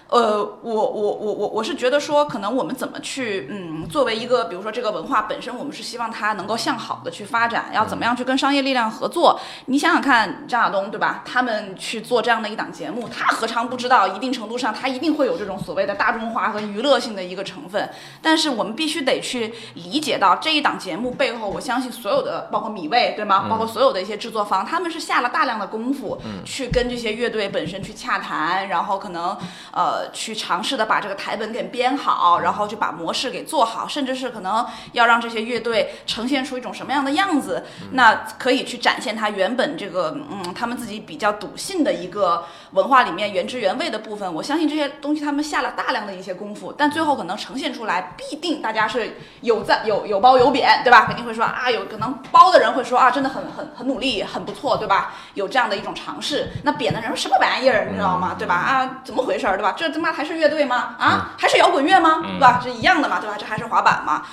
[0.08, 9.40] 呃，我我我我我是觉得说，可能我们怎么去，嗯，作为一个，比如说这个文化本身，我们是希望它能够向好的去发展，要怎么样去跟商业力量合作？
[9.66, 11.24] 你想想看，张亚东对吧？
[11.26, 17.90] 他们去做这样的一档节目，他何尝不知道，一定程度上他一定会有这种所谓的大众化和娱乐性的一个成分。
[18.22, 23.48] 但是我们必须得去理解到这一档节目背后，我相信所有的，包括米未对吗？
[23.50, 29.36] 包括所有的一些制作方，他们是下了大量的功夫，去跟这些乐队本身去洽谈，然后可能
[29.72, 29.95] 呃。
[29.96, 44.34] 呃，去尝试的把这个台本给编好，然后就把模式给做好，甚至是可能要让这些乐队呈现出一种什么样的样子，那可以去展现他原本这个嗯，他们自己比较笃信的一个文化里面原汁原味的部分。
[44.34, 51.06] 我相信这些东西他们下了大量的一些功夫，但最后可能呈现出来，必定大家是有赞有有褒有贬，对吧？
[51.06, 55.14] 肯定会说啊，有可能褒的人会说啊，真的很很很努力，很不错，对吧？
[55.36, 56.50] 有这样的一种尝试。
[56.64, 58.36] 那贬的人说什么玩意儿，你知道吗？
[58.38, 58.56] 对吧？
[58.56, 59.74] 啊，怎么回事儿，对吧？
[59.78, 59.85] 这。
[59.86, 60.96] 这他妈还是乐队吗？
[60.98, 62.22] 啊，还是摇滚乐吗？
[62.24, 62.60] 对吧？
[62.62, 63.36] 是一样的嘛，对吧？
[63.38, 64.24] 这还是滑板嘛？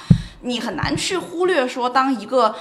[0.40, 2.54] 你很难去忽略说，当一个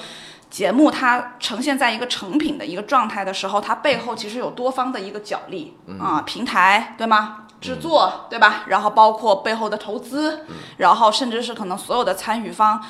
[0.49, 7.45] 节目它呈现在一个成品的一个状态的时候，它背后其实有多方的一个角力啊，平台对吗？
[7.62, 8.63] 制作对吧？
[8.67, 10.45] 然后包括背后的投资，
[10.77, 12.84] 然后甚至是可能所有的参与方，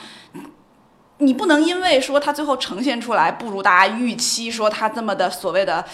[1.19, 5.85] 你不能因为说它最后呈现出来不如大家预期，说它这么的所谓的。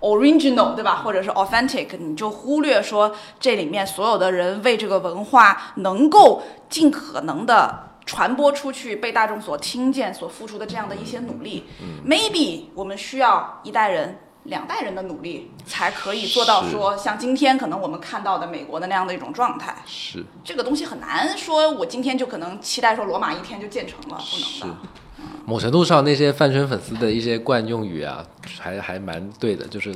[0.00, 11.64] Original 对吧，或者是 authentic，你就忽略说这里面所有的人为这个文化能够尽可能的传播出去，被大众所听见所付出的这样的一些努力。
[12.06, 19.74] Maybe 我们需要一代人、两代人的努力，才可以做到说像今天可能我们看到的美国的那样的一种状态。
[19.86, 24.78] 是这个东西很难说，我今天就可能期待说罗马一天就建成了，不能的。
[25.46, 28.26] 某程度上，那些饭圈粉丝的一些惯用语啊，
[28.58, 29.94] 还还蛮对的，就是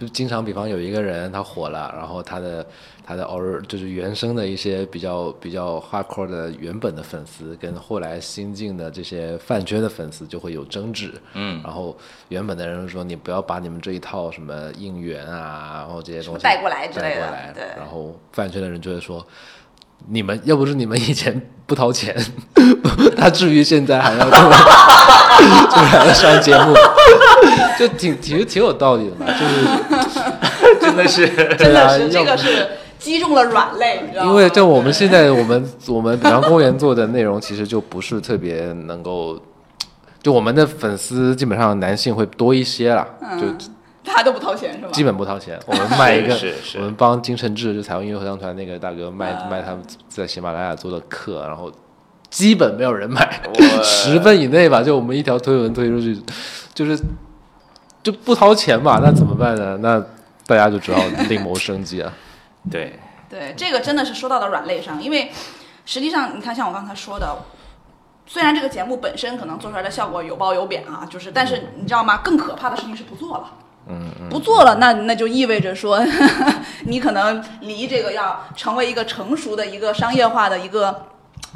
[0.00, 2.66] 就经常，比方有一个人他火了，然后他的
[3.04, 11.94] 他的偶尔就是原生的一些比较比较 hardcore 的原本的粉丝，跟后来新进的这些饭圈的粉丝就会有争执，嗯，然后
[12.28, 19.24] 原本的人说你不要把你们这一套什么应援啊，然后这些东西带过来之类的，对，然后饭圈的人就会说。
[20.06, 22.16] 你们要不是你们以前不掏钱，
[23.14, 24.50] 他至于现在还要这么
[25.70, 26.74] 就来上节目，
[27.78, 32.66] 就挺其实挺有道理的嘛，就是 真的是真的是这个是
[32.98, 34.30] 击中了软肋，你知道吗？
[34.30, 39.38] 因为就我们现在我们我们北方公园做的内容其实就不是特别能够，
[40.22, 43.06] 就我们的粉丝基本上男性会多一些啦，
[43.38, 43.46] 就。
[44.08, 44.88] 他都不掏钱是吧？
[44.92, 51.70] 基本不掏钱，我们卖一个，是是我们帮金承志就彩虹音乐合唱团那个大哥卖卖他们在喜马拉雅做的课，然后
[52.30, 53.40] 基本没有人买，
[53.82, 56.20] 十分以内吧，就我们一条推文推出去，
[56.74, 56.98] 就是
[58.02, 59.76] 就不掏钱嘛，那怎么办呢？
[59.78, 60.02] 那
[60.46, 62.12] 大家就只好另谋生计啊。
[62.70, 65.30] 对对，这个真的是说到了软肋上，因为
[65.84, 67.36] 实际上你看，像我刚才说的。
[68.30, 72.18] 虽然这个节目本身可能做出来的效果有褒有贬啊，就是，但是你知道吗？
[72.18, 73.50] 更可怕的事情是不做了。
[74.28, 76.04] 不做了，那那就意味着说，
[76.84, 81.06] 你可能离这个要成为一个成熟的一个商业化的一个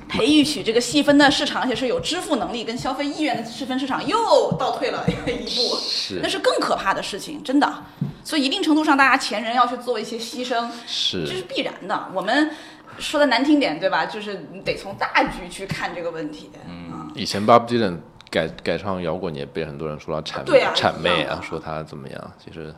[0.09, 5.77] 培育起这个细分的市场，而且是有支付能力跟消费意愿的细分市场又倒退了一步。
[5.81, 6.21] 是。
[6.23, 7.73] 那是更可怕的事情，真的。
[8.25, 12.09] 所以一定程度上，大家前人要去做一些牺牲，是，这是必然的。
[12.15, 12.51] 我们。
[12.99, 14.05] 说的难听点，对吧？
[14.05, 16.51] 就是你得从大局去看这个问题。
[16.69, 17.97] 嗯，以前 Bob Dylan
[18.33, 22.33] 改改唱摇滚也被很多人说他谄谄媚啊，说他怎么样？
[22.43, 22.75] 其实，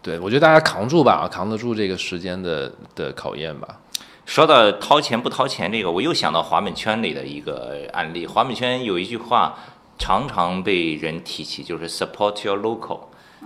[0.00, 3.80] 对我觉得大家扛住吧，扛得住这个时间的的考验吧。
[4.24, 8.24] 说到掏钱不掏钱这个，我又想到滑板圈里的一个案例。
[8.24, 9.58] 滑板圈有一句话
[9.98, 13.00] 常常被人提起，就是 Support your local，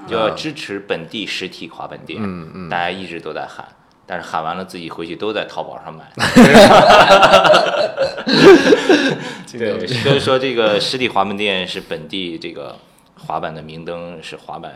[0.07, 2.21] 就要支持本地实体滑板店。
[2.23, 3.67] 嗯嗯，大家一直都在喊。
[4.11, 6.03] 但是喊完了，自己回去都在淘宝上买。
[9.57, 12.77] 对，所以说这个实体滑板店是本地这个
[13.17, 14.73] 滑板的明灯，是滑板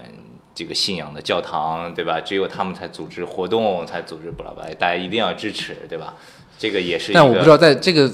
[0.55, 2.21] 这个信仰的教堂，对吧？
[2.21, 6.15] 只有他们才组织活动，才组织不拉巴，大家一定要支持，对吧？
[6.57, 7.13] 这个也是。
[7.13, 8.09] 但我不知道在这个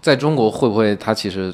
[0.00, 1.52] 在中国会不会，它其实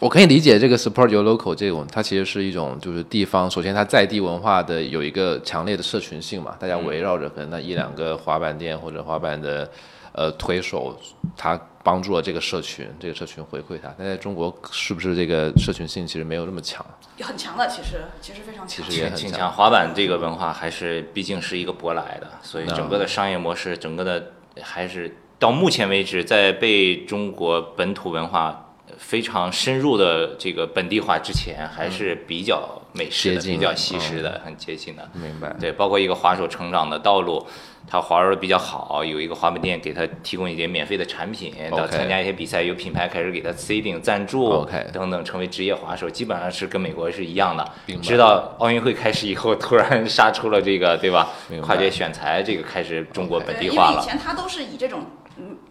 [0.00, 9.70] 我可以理解这个 support your local 这种，它其实是一种就是地方，首先它在地文化的有一个强烈的社群性嘛，大家围绕着可能那一两个滑板店或者滑板的
[10.12, 10.98] 呃推手，
[11.36, 13.94] 他帮助了这个社群，这个社群回馈他。
[13.98, 16.84] 但在中国是不是这个社群性其实没有那么强？
[17.18, 18.82] 也很强的，其实其实非常强。
[18.82, 19.52] 其实也很挺强。
[19.52, 24.32] 滑板这个文化还是毕竟是一个舶来的，所以整个的商业模式，整个的
[24.62, 28.69] 还是到目前为止，在被中国本土文化
[29.00, 35.08] 非常深入的这个本地化之前，还是比较美式的、比较西式的、很接近的。
[35.14, 35.52] 明白。
[35.58, 37.44] 对，包括一个滑手成长的道路，
[37.88, 47.96] 他滑的比较好，有一个滑板店给他提供一些免费的产品，到参加一些比赛，有品牌开始给他 seeding 赞助 OK 等等，成为职业滑手，基本上是跟美国是一样的明。
[47.96, 51.30] 白直到奥运会开始以后，突然杀出了这个，对吧
[51.62, 54.02] 跨界选材这个开始中国本对，因为以地化了。
[54.02, 55.19] 前他都是以这种嗯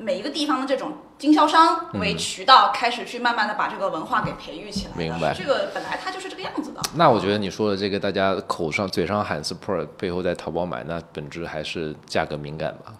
[0.01, 4.93] 每一个地方的这种经销商为渠道，开始去慢慢的把这个文化给培育起来。
[4.95, 6.79] 明白这个本来它就是这个样子的。
[6.95, 12.93] 那我觉得你说的这个，大家口上嘴上喊 support，背后在淘宝买，那本质还是价格敏感吧？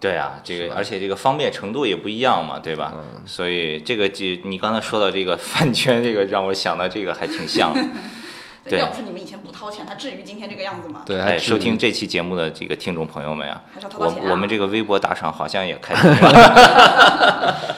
[0.00, 2.94] 对啊，这个而且这个方便程度也不一样嘛，对吧？
[2.96, 7.80] 嗯所以这个就你刚才说到这个饭圈，这个让我想到这个还挺像的。
[8.68, 11.02] 对要不是你们以前不掏钱，他至于今天这个样子吗？
[11.04, 17.56] 对，哎，收听这期节目的这个听众朋友们呀、还是要掏掏我钱啊我们这个微博打赏好像也开通了。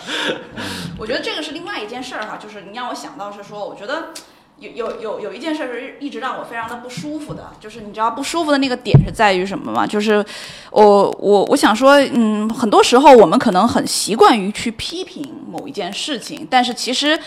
[0.99, 4.11] 我觉得这个是另外一件事儿哈，就是你让我想到是说，我觉得
[4.59, 9.87] 有有有有一件事儿是一直让我非常的不舒服的，就是你知道不舒服的那个点是在于什么吗？
[9.87, 10.25] 就是
[10.71, 17.19] 我我我想说，嗯，很多时候我们可能很习惯于去批评某一件事情，但是其实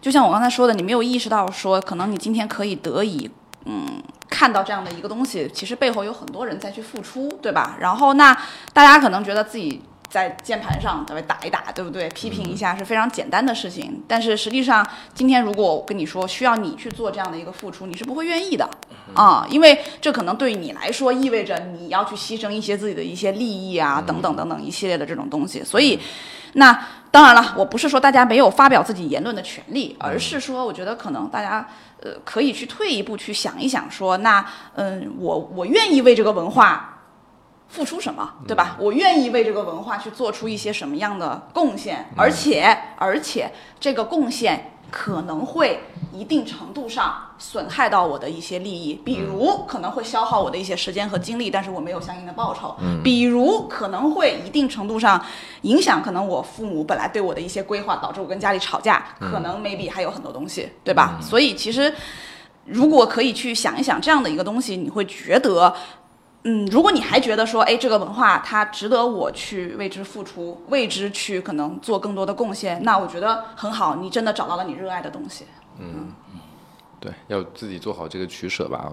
[0.00, 3.30] 就像我刚才说的，你没有意识到说，可能你今天可以得以
[3.64, 4.02] 嗯。
[4.32, 7.76] 看到这样的一个东西，其实背后有很多人在去付出，对吧？
[7.80, 8.32] 然后那
[8.72, 12.08] 大家可能觉得自己在键盘上稍微打一打，对不对？
[12.10, 18.70] 批评一下是非常简单的事情，但是实际上，今天如果我跟你说需要你去做这样的一个付出，你是不会愿意的
[19.14, 25.98] 啊，因为这可能对你来说意味着你要去牺牲一些自己的一些利益啊，等等等等一系列的这种东西，所以，
[26.54, 31.68] 那当然了，我不是说大家没有发表自己言论的权利，而是说我觉得可能大家。
[32.02, 34.42] 呃，可以去退一步去想一想，说那，
[34.74, 37.02] 嗯，我我愿意为这个文化
[37.68, 38.74] 付出什么，对吧？
[38.78, 52.76] 我愿意为这个文化去做出一些什么样的贡献，而且而且这个贡献可能会一定程度上损害到我的一些利益，比如可能会消耗我的一些时间和精力，但是我没有相应的报酬。
[53.02, 55.20] 比如可能会一定程度上
[55.62, 61.18] 影响可能我父母本来对我的一些规划，导致我跟家里吵架，可能 maybe 还有很多东西，对吧？
[61.20, 61.92] 所以其实
[62.66, 65.74] 如果可以去想一想这样的一个东西，你会觉得。
[66.42, 75.44] 嗯，如果你还觉得说，哎，这个文化它值得我去为之付出，为之去可能做更多的贡献，那我觉得很好，你真的找到了你热爱的东西。
[77.00, 78.92] 对，要自己做好这个取舍吧。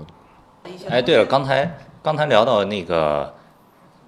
[0.89, 3.35] 哎，对了，刚才刚才聊到那个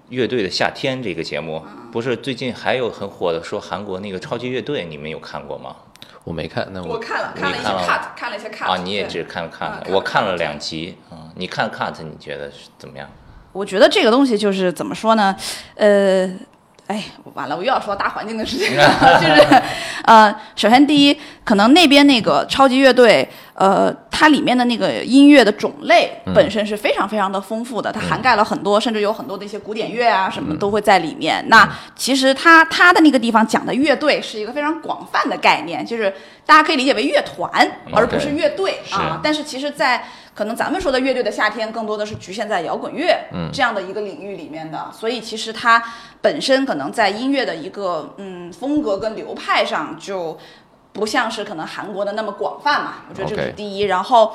[0.08, 5.76] 乐队的夏天这个节目，不是最近还有很火的说韩国那个超级乐队，你们有看过吗？
[6.24, 8.70] 我没看，那我我看了，你看了一些 cut，看了一些 cut。
[8.70, 13.08] 啊，你也只看了 cut，、嗯我看了两集，嗯，你看 cut，你觉得是怎么样？
[13.52, 15.34] 我觉得这个东西就是怎么说呢？
[15.76, 16.30] 呃，
[16.90, 18.84] 哎，完了，我又要说大环境的事情了，
[19.22, 19.62] 就是
[20.02, 31.44] 呃，首先第一，可能那边那个超级乐队，呃，它里面的那个音乐的种类本身是非常非常的丰富的，它涵盖了很多，甚至有很多的一些古典乐啊什么都会在里面。
[31.46, 36.12] 那其实它它的那个地方讲的乐队是一个非常广泛的概念，就是
[36.44, 39.20] 大家可以理解为乐团，而不是乐队啊。
[39.22, 40.02] 但是其实，在
[40.40, 43.14] 可能咱们说的乐队的夏天，更多的是局限在摇滚乐
[43.52, 45.84] 这样的一个领域里面的，所以其实它
[46.22, 50.38] 本身可能在音乐的一个嗯风格跟流派上就
[50.94, 53.82] 不像是可能韩国的那么广泛嘛，我觉得这个是第一。
[53.82, 54.34] 然后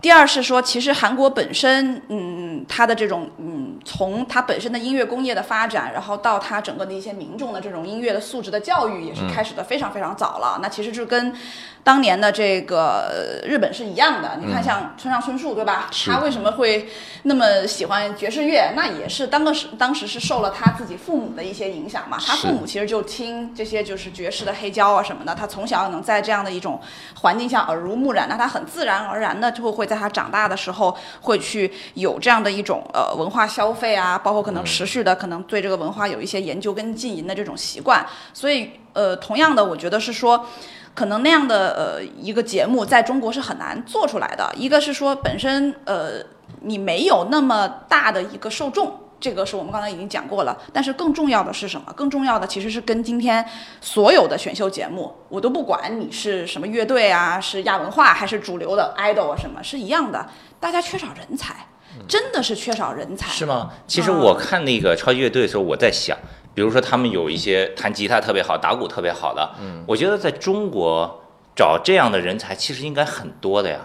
[0.00, 10.58] 第二是说，其实韩国本身嗯它的这种嗯从它本身的音乐工业的发展，然后到它整个的一些民众的这种音乐的素质的教育，也是开始的非常非常早了。
[10.62, 11.34] 那其实就跟
[11.82, 14.38] 当年的这个呃日本是一样的。
[14.40, 15.90] 你看，像村上春树，对吧？
[16.06, 16.88] 他为什么会
[17.24, 18.72] 那么喜欢爵士乐？
[18.74, 22.18] 那也是当个时当时是受了他自己父母的一些影响嘛。
[22.20, 26.80] 他父母其实就听这些就是爵士的黑胶啊什么的，他从小能在这样的一种
[27.16, 38.06] 环境下耳濡目染，那他很自然而然的就会在他长大的时候会去有这样的一种呃文化消费啊，包括可能持续的可能对这个文化有一些研究跟经营的这种习惯。
[38.32, 40.46] 所以呃，同样的，我觉得是说。
[40.92, 44.52] 可能那样的呃一个节目在中国是很难做出来的。
[44.56, 46.14] 一个是说本身呃
[46.62, 50.58] 你没有那么大的一个受众这个是我们刚才已经讲过了。
[50.72, 51.92] 但是更重要的是什么？
[51.92, 53.44] 更重要的其实是跟今天
[53.80, 60.26] 所有的选秀节目，我都不管你是什么乐队啊，是亚文化还是主流的 idol 啊，什么是一样的，
[60.58, 61.66] 大家缺少人才，
[62.08, 63.28] 真的是缺少人才。
[63.30, 63.70] 是吗？
[63.86, 66.16] 其实我看那个超级乐队的时候，我在想，
[66.54, 71.22] 比如说他们有一些弹吉他特别好、打鼓特别好的，嗯，我觉得在中国
[71.54, 73.80] 找这样的人才其实应该很多的呀，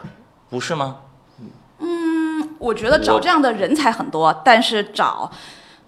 [0.50, 1.02] 不是吗？
[2.66, 5.30] 我觉得找这样的人才很多，但是找，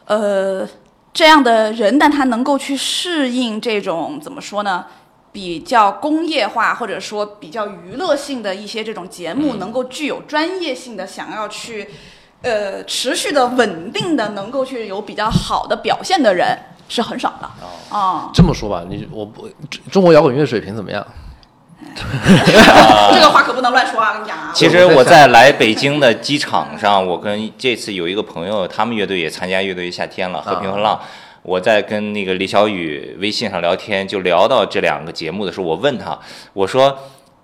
[0.05, 0.67] 呃，
[1.11, 4.85] 这样的人，但他能够去适应这种怎么说呢？
[5.31, 11.89] 比较工业化或者说比较娱乐性的一些这种节目，能够具有专业性的，想要去，
[12.43, 16.57] 呃，持续的、稳定的，能够去有比较好的表现的人
[16.87, 17.49] 是很少的。
[17.89, 19.49] 哦，这么说吧，你我不
[19.91, 21.05] 中国摇滚乐水平怎么样？
[23.13, 24.13] 这个话可不能乱说啊！
[24.13, 24.51] 跟你讲啊。
[24.53, 30.99] 其实我在来北京的机场上，我跟这次有一个朋友，他们乐队也参加乐队夏天了，和平和浪。
[31.43, 36.17] 我在跟那个李小雨微信上聊天，就聊到这两个节目的时候，我问他，
[36.53, 36.97] 我说。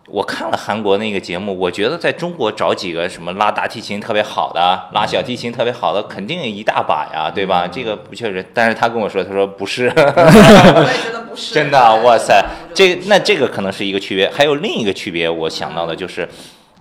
[0.08, 7.66] 我看了韩国那个节目，我觉得在中国找几个什么拉大提琴特别好的，拉小提琴特别好的，肯定一大把呀，对吧？
[7.66, 12.43] 这个不确实，但是他跟我说，他说不是，我也觉得不是，真的，哇塞，
[12.74, 16.28] 这那这个可能是一个区别，还有另一个区别，我想到的就是，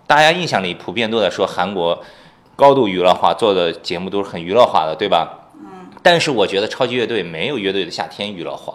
[0.06, 2.02] 大家印象里普遍都在说韩国
[2.56, 5.46] 高度娱乐化，做的节目都是很娱乐化的，对吧？
[5.60, 5.88] 嗯。
[6.02, 8.74] 但是我觉得超级乐队没有乐队的夏天娱乐化。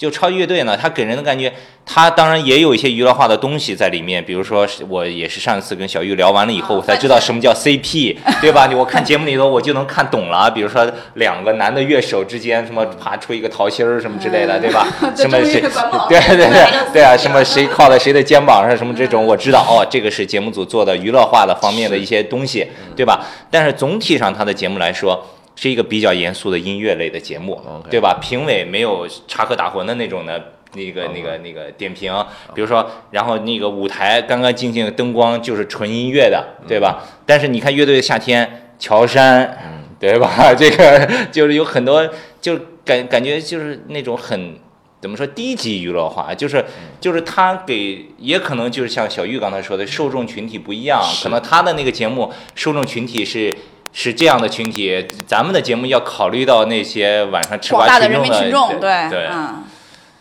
[0.00, 1.52] 就超级乐队呢，它给人的感觉，
[1.84, 4.24] 它当然也有一些娱乐化的东西在里面。
[4.24, 8.66] 比如说，我也是上一次跟小玉聊完了以后，我才知道什么叫 CP， 对吧？
[8.74, 10.50] 我看节目里头我就能看懂了。
[10.50, 14.88] 比如说两个男的乐手之间什么爬出一个桃心儿什么之类的，对吧？
[15.14, 15.60] 什么谁？
[16.08, 23.22] 对对对 对啊，什么谁靠在谁的肩膀上什么这种，我知道哦，这个是节目组做的娱乐化的方面的一些东西，对吧？
[23.50, 25.22] 但是总体上，它的节目来说。
[25.56, 28.18] 是一个比较严肃的音乐类的节目，对吧？
[28.20, 32.12] 评委没有插科打诨的那种的，那个、那个、那个点评。
[32.54, 37.04] 比如说，然后那个舞台干干净净，灯光就是纯音乐的，对吧？
[37.26, 40.54] 但是你看乐队的夏天，乔杉，对吧？
[40.56, 42.08] 这个就是有很多，
[42.40, 44.56] 就感感觉就是那种很
[45.02, 46.64] 怎么说低级娱乐化，就是
[47.00, 53.54] 就是他给，也可能就是像小玉刚才说的，受众群体不一样，可能他的那个节目受众群体是。
[53.92, 59.64] 是这样的群体，咱们的节目要考虑到那些晚上吃瓜群众的，对对，嗯，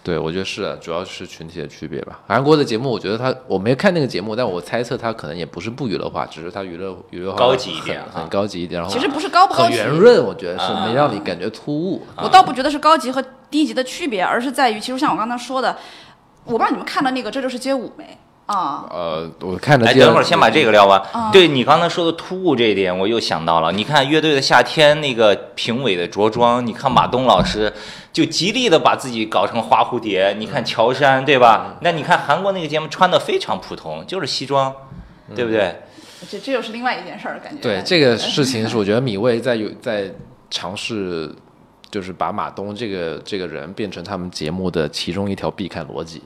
[0.04, 2.22] 对，我觉得是，主要是群体的区别吧。
[2.28, 8.82] 韩国的节目，我觉得他我没看那个节目，但我猜测他可能也不是不娱乐化，只是他娱乐娱乐化高级一点，很高级一点。
[8.82, 12.06] 然后其实不是高不高级，很圆润，我觉得是没让你感觉突兀。
[12.18, 15.78] 我倒不觉得是高级和低级的区别，而是在于，其实像我刚才说的，
[16.46, 18.18] 我不知道你们看了那个《这就是街舞》没？
[18.50, 19.86] 啊，呃，我看着。
[19.86, 21.00] 哎，等会儿先把这个聊完。
[21.32, 23.72] 对你刚才说的突兀这一点，我又想到了。
[23.72, 27.72] 你看乐队的夏天那个评委的着装，你看马东老师
[28.12, 30.36] 就极力的把自己搞成花蝴蝶。
[30.40, 31.76] 你看乔杉，对吧？
[31.82, 34.74] 那你看韩国那个节目穿的非常普通，就是西装，
[35.36, 35.76] 对不对？
[36.28, 37.62] 这这又是另外一件事儿，感觉。
[37.62, 40.12] 对这个事情是，我觉得米未在有在
[40.50, 41.32] 尝试，
[41.92, 46.24] 就是把马东这个这个人变成他们节目的其中一条必看逻辑，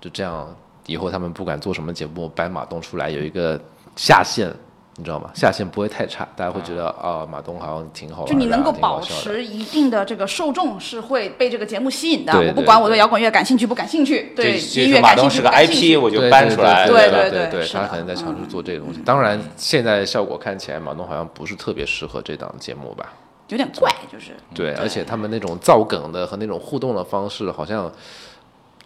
[0.00, 0.52] 就这样。
[0.86, 3.60] 以后他们不管做什么节目，搬马东出来有一个
[3.96, 4.52] 下限，
[4.96, 5.30] 你知道吗？
[5.32, 8.26] 下限不会太差，大家会觉得啊，马东好像挺好。
[8.26, 12.32] 就你能够保持一定的这个受众是会被这个节目吸引的。
[12.32, 16.86] 我不管我对摇滚乐感兴趣不感兴趣，对音乐感兴趣不感兴趣，我就搬出来。
[16.86, 19.00] 对对对对，他可能在尝试做这个东西。
[19.00, 23.12] 当然，现在效果看起来，马东好像不是特别适合这档节目吧？
[23.48, 27.90] 有点怪，就是对，而且他们那种造梗的和那种互动的方式，好像。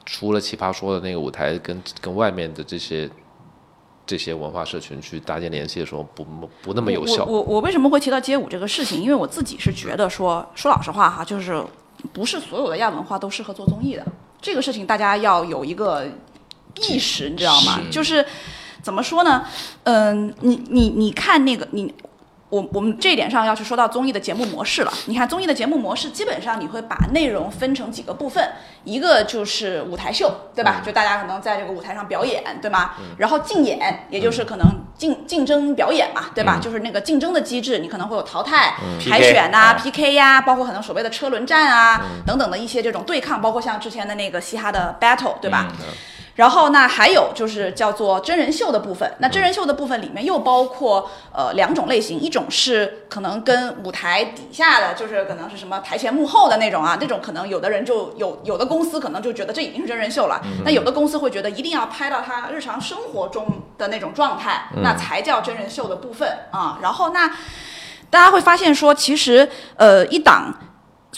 [0.07, 3.11] 除了奇葩说的那个舞台，跟跟外面的这些
[4.07, 6.25] 这些文化社群去搭建联系的时候，不
[6.63, 7.25] 不那么有效。
[7.25, 9.03] 我我为什么会提到街舞这个事情？
[9.03, 11.61] 因为我自己是觉得说说老实话哈，就是
[12.13, 14.07] 不是所有的亚文化都适合做综艺的。
[14.41, 16.07] 这个事情大家要有一个
[16.89, 17.81] 意识，你知道吗？
[17.91, 18.25] 就是
[18.81, 19.45] 怎么说呢？
[19.83, 21.93] 嗯，你你你看那个你。
[22.49, 24.93] 我我们这一点上要去说到综艺的节目模式了。
[25.07, 28.49] 你看综艺的节目模式，基本上你会把内容分成几个部分，
[28.85, 30.81] 一个就是舞台秀，对吧？
[30.85, 32.93] 就大家可能在这个舞台上表演，对吗？
[33.19, 34.67] 然后竞演，也就是可能
[34.97, 36.61] 竞竞争表演嘛，对吧？
[36.63, 38.77] 就是那个竞争的机制，你可能会有淘汰、
[39.11, 45.73] 海选呐、PK 呀，包括可能所谓的车轮战啊等等的一些这种对抗，包括像之前的那个嘻哈的 battle，对吧？
[46.37, 66.79] 然后那还有就是叫做真人秀的部分，那真人秀的部分里面又包括呃两种类型，一种是可能跟舞台底下的，就是可能是什么台前幕后的那种啊，那种可能有的人就有有的公司可能就觉得这已经是真人秀了，那有的公司会觉得一定要拍到他日常生活中的那种状态，那才叫真人秀的部分啊。
[66.83, 67.29] 然后那
[68.11, 70.55] 大家会发现说，其实呃一档。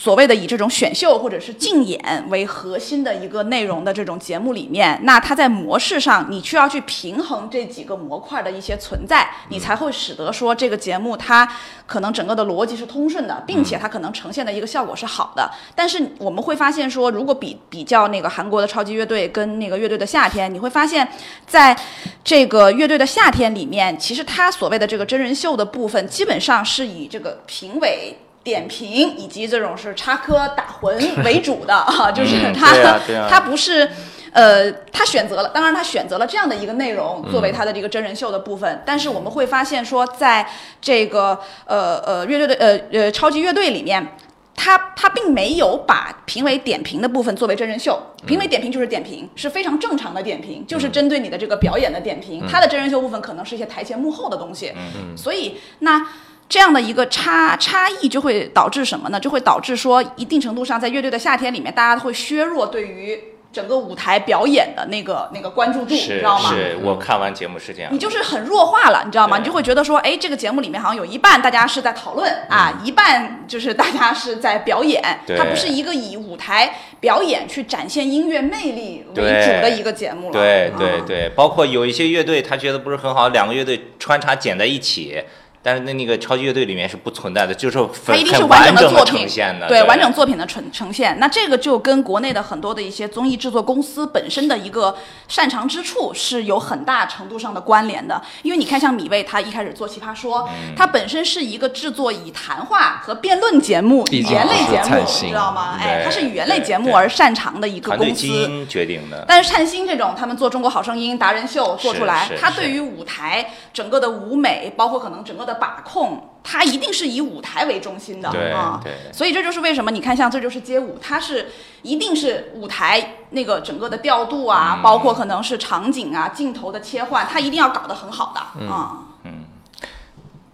[0.01, 11.51] 所谓的以这种选秀或者是竞演为核心的一个内容的这种节目里面，那它在模式上，你需要去平衡这几个模块的一些存在，你才会使得说这个节目它
[11.85, 15.51] 可能整个的逻辑是通顺的，并且它可能呈现的一个效果是好的。
[15.75, 21.07] 但是我们会发现说，如果比比较那个韩国的超级乐队跟那个乐队的夏天，你会发现
[21.45, 21.77] 在
[22.23, 28.17] 这个乐队的夏天里面，其实它所谓的这个真人秀的部分，基本上是以这个评委。
[28.49, 33.87] 点评以及这种是插科打诨 为主的啊，就是他他不是，
[34.33, 40.49] 呃，他选择了，当然他选择了这样的一个内容作为他的这个真人秀的部分，但是我们会发现说，在
[40.81, 44.17] 这个呃呃乐队的呃呃超级乐队里面，
[44.57, 55.15] 他他并没有把评委点评的部分作为真人秀，评委点评就是点评，是非常正常的点评，就是针对你的这个表演的点评，他的真人秀部分可能是一些台前幕后的东西，嗯。
[55.15, 56.07] 所以那。
[56.49, 59.21] 这样的一个差差异就会导致什么呢？
[59.21, 63.23] 就会导致说，一定程度上在乐队的夏天里面，大家都会削弱对于
[63.53, 66.51] 整个舞台表演的那个 那个关注度，你知道吗？
[66.51, 69.37] 是我看完节目是这样，你就是很弱化了，你知道吗？
[69.37, 75.03] 你就会觉得说，哎，这个节目里面好像有一半大家是在讨论啊，一半就是大家是在表演，
[75.37, 80.33] 它不是一个以舞台表演去展现音乐魅力为主的一个节目了。
[80.33, 85.23] 对对对，包括有一些乐队他觉得不是很好，两个乐队穿插剪在一起。
[85.63, 89.29] 但是那那个超级乐队里面是不存在的，就是它一定是完整的作品，
[89.69, 91.19] 对完整作品的呈呈现。
[91.19, 94.97] 那这个就跟国内的很多的一些综艺制作公司本身的一个
[95.27, 98.21] 擅长之处是有很大程度上的关联的。
[98.43, 100.43] 因为你看，像米未他一开始做《奇葩说》，
[100.77, 105.77] 他本身是一个制作以谈话和辩论节目、语言类节目，你知道吗？
[105.81, 108.67] 哎，他是语言类节目而擅长的一个公司。
[108.69, 109.25] 决定的。
[109.27, 116.25] 但是灿星这种，他们做《中国好声音》达人秀做出来，他对于舞台整个的舞美，包括可能整个的把控。
[116.51, 121.51] 它一定是以舞台为中心的啊，对所以这就是为什么你看，像这就是街舞，它是
[121.83, 129.09] 一定是舞台那个整个的调度啊，包括可能是场景啊、镜头的切换，它一定要搞得很好的啊。
[129.25, 129.45] 嗯，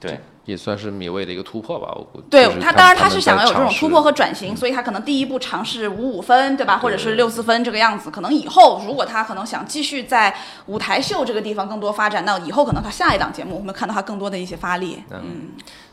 [0.00, 0.18] 对。
[0.44, 2.26] 也算是米未的一个突破吧，我估计。
[2.30, 6.78] 对他，当然他是想要有这种突破和转型，所以他可能第一步尝试五五分，对吧？
[6.78, 8.10] 或者是六四分这个样子。
[8.10, 10.34] 可能以后如果他可能想继续在
[10.66, 15.02] 舞台秀这个地方更多发展，那以后可能他下一档节目我们看到他更多的一些发力。
[15.10, 15.52] 嗯。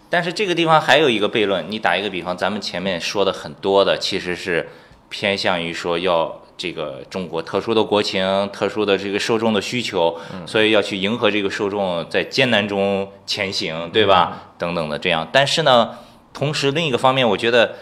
[0.09, 4.69] 但是这个地方还有一个悖论，你打一个比方，咱们前面说的很多的其实是
[5.09, 6.41] 偏向于说要。
[6.61, 14.53] 这个中国特殊的国情，特殊的这个受众的需求，所以要去迎合这个受众，在艰难中前行，对吧？
[14.59, 15.27] 等等的这样。
[15.31, 15.97] 但是呢，
[16.31, 17.77] 同时另一个方面，我觉得，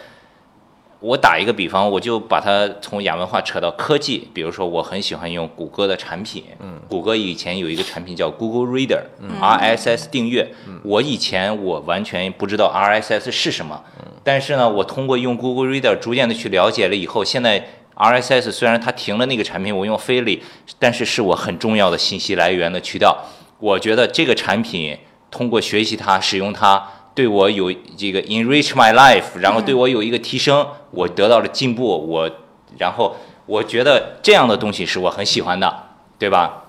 [1.00, 4.30] 我打一个比方，我就把它从亚文化扯到科技。
[4.32, 6.44] 比如说，我很喜欢用谷歌的产品，
[6.88, 10.54] 谷歌以前有一个产品叫 Google Reader，RSS 订阅。
[10.82, 13.84] 我以前我完全不知道 RSS 是什么，
[14.24, 17.68] 但是呢，我通过用 Google Reader 逐渐的去了解了以后，现在。
[17.96, 20.42] RSS 虽然它停了那个产品，我用飞利，
[20.78, 23.24] 但是是我很重要的信息来源的渠道。
[23.58, 24.96] 我觉得这个产品
[25.30, 26.82] 通过学习它、使用它，
[27.14, 31.84] 对我有这个 enrich my life，然后对我有一个提升，我得到了进步。
[31.84, 32.30] 我
[32.78, 35.88] 然后我觉得这样的东西是我很喜欢的，
[36.18, 36.59] 对吧？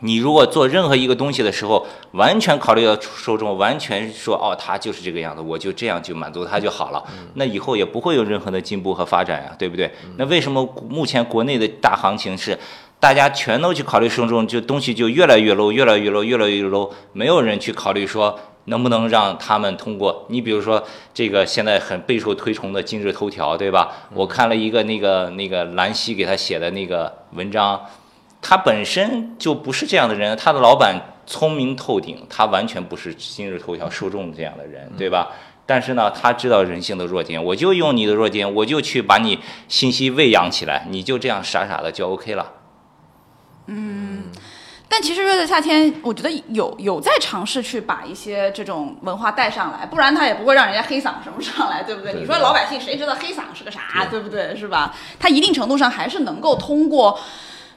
[0.00, 7.02] 你如果做任何一个东西的时候，完全考虑到受众，完全说哦，他就是这个样子，我就这样就满足他就好了，
[7.34, 9.90] 那以后也不会有任何的进步和发展呀，对不对？
[10.16, 12.56] 那为什么目前国内的大行情是
[13.00, 20.82] 大家全都去考虑受众，就东西就越来越 low，越来越 low，越来越 low，没有人去考虑说能不能让他们通过你比如说
[21.12, 23.90] 这个现在很备受推崇的今日头条，对吧？
[24.14, 27.80] 我看了一个那个那个兰溪给他写的那个文章。
[28.40, 30.94] 他本身就不是这样的人，他的老板
[31.26, 35.28] 聪明透顶，他完全不是今日头条受众这样的人，对吧？
[35.66, 42.52] 但是呢，他知道人性的弱点，我就用你的弱点，我就去把你信息喂养起来，你就这样傻傻的就 OK 了。
[43.66, 44.30] 嗯，
[44.88, 52.14] 但其实热的夏天，我觉得有有在尝试去把一些这种文化带上来，不然他也不会让人家黑嗓什么上来，对不对？
[52.14, 54.56] 你说老百姓谁知道黑嗓是个啥，对不对？
[54.56, 54.94] 是吧？
[55.18, 57.18] 他一定程度上还是能够通过。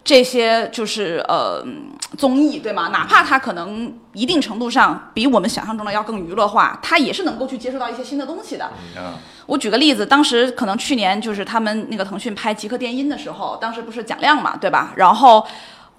[0.04, 1.64] 这些就是呃
[2.18, 2.89] 综艺对吗？
[2.89, 8.72] 哪怕它可能一定程度上比我们想象中的要更娱乐化，它也是能够去接触到一些新的东西的。
[9.45, 14.93] 我举个例子，当时可能去年就是他们那个腾讯拍《极客电音》的时候，当时不是蒋亮嘛，对吧？
[14.95, 15.45] 然后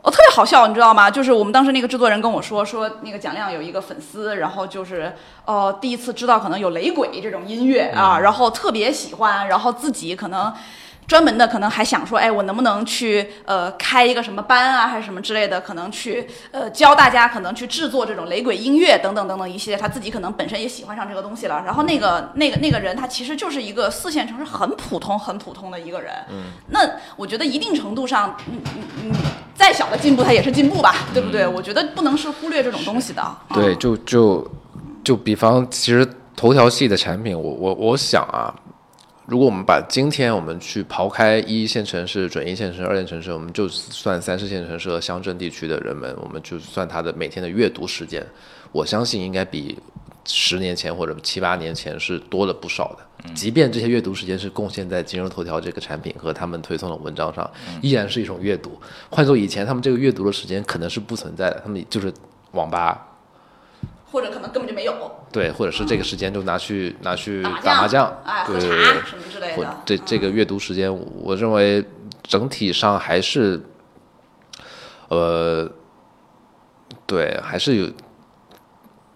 [0.02, 1.08] 我特别好笑，你知道吗？
[1.08, 10.52] 就是我们当时那个制作人跟我说，说那个蒋亮有一个粉丝，然后就是呃第一次知道可能有雷鬼这种音乐啊，然后特别喜欢，然后自己可能。
[11.06, 21.62] 专门的可能还想说，哎，我能不能去呃开一个什么班啊，还是什么之类的，可能去呃教大家可能去制作这种雷鬼音乐等等等等一系列，他自己可能本身也喜欢上这个东西了。
[21.66, 26.12] 然后那个那个那个人，他其实就是一个四线城市很普通很普通的一个人。
[26.30, 26.80] 嗯，那
[27.16, 29.12] 我觉得一定程度上，嗯嗯嗯，
[29.54, 31.46] 再小的进步他也是进步吧，对不对？
[31.46, 33.22] 我觉得不能是忽略这种东西的。
[33.52, 34.50] 对，就就
[35.04, 38.54] 就比方，其实头条系的产品，我我我想啊。
[39.26, 48.26] 如果我们把今天我们去刨开一线城市、准一线城市、二线城市，我们就算三四线城市和乡镇地区的人们，我们就算他的每天的阅读时间，
[48.72, 49.78] 我相信应该比
[50.26, 53.32] 十年前或者七八年前是多了不少的。
[53.32, 57.48] 即便这些阅读时间是贡献在今日头条这个产品和他们推送的文章上，
[57.80, 58.76] 依然是一种阅读。
[59.08, 62.12] 换做以前，他们这个阅读的时间可能是不存在的，他们就是
[62.50, 63.06] 网吧。
[64.12, 64.94] 或者可能根本就没有，
[65.32, 68.66] 对，或者是这个时间就拿去拿去打麻将，哎，喝茶
[69.06, 69.76] 什么之类的。
[69.86, 71.82] 这这个阅读时间，我认为
[72.22, 73.58] 整体上还是，
[75.08, 75.66] 呃，
[77.06, 77.90] 对，还是有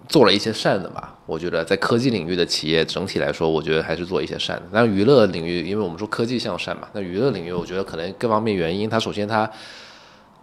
[0.08, 1.18] 做了一些善的吧。
[1.26, 4.62] 我觉得在科技领域的企业整体来说，我觉得还是做一些善的。
[4.72, 9.50] 但是娱乐领域，因为我们说科技向善嘛，那娱乐领域，我觉得可能各方面原因，它首先它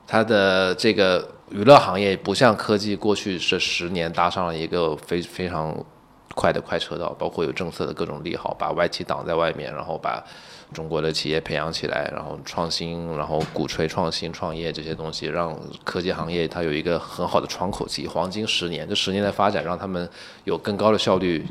[0.05, 1.27] 它的这个。
[1.49, 5.85] 娱乐行业不像科技，过去这十年搭上了一个非非常
[6.33, 10.23] 快的快车道，包括有政策的各种利好，把外企挡在外面，然后把
[10.73, 20.09] 中国的企业培养起来，然后创新，然后鼓吹创新创业这些东西，让科技行业它有一个很好的窗口期，黄金十年，这十年的发展让他们
[20.45, 21.45] 有更高的效率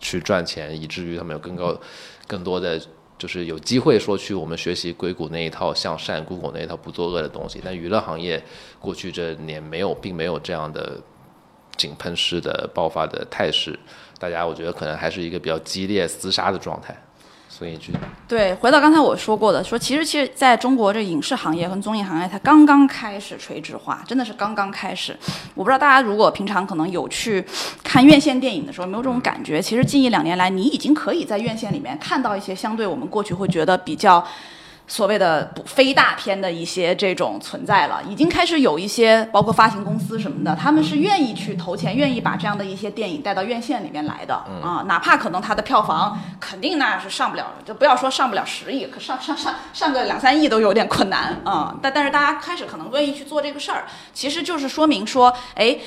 [0.00, 1.78] 去赚钱，以至于他们有更高、
[2.26, 2.80] 更多的。
[3.24, 8.44] 就是有机会说去我们学习硅谷那一套向善，Google 那一套不作恶的东西，但娱乐行业
[8.78, 11.00] 过去这年没有，并没有这样的
[11.74, 13.78] 井喷式的爆发的态势，
[14.18, 16.94] 大家我觉得可能还是一个比较激烈厮杀的状态。
[17.56, 17.92] 所以就，
[18.26, 25.16] 对，回到刚才我说过的，说其实其实在中国这影视行业和综艺行业，它刚刚开始垂直化，真的是刚刚开始。
[25.54, 27.44] 我不知道大家如果平常可能有去
[27.84, 29.62] 看院线电影的时候，没有这种感觉。
[29.62, 34.26] 其实近一两年来，你已经可以在院线里面看到一些相对我们过去会觉得比较。
[34.86, 51.74] 所谓的不非大片的一些这种存在了，已经开始有一些包括发行公司什么的，他们是愿意去投钱，愿意把这样的一些电影带到院线里面来的啊，哪怕可能它的票房肯定那是上不了，就不要说上不了十亿，可上上上上个两三亿都有点困难啊。
[51.80, 55.78] 但但是大家开始可能愿意去做这个事儿，其实就是说明说，哎。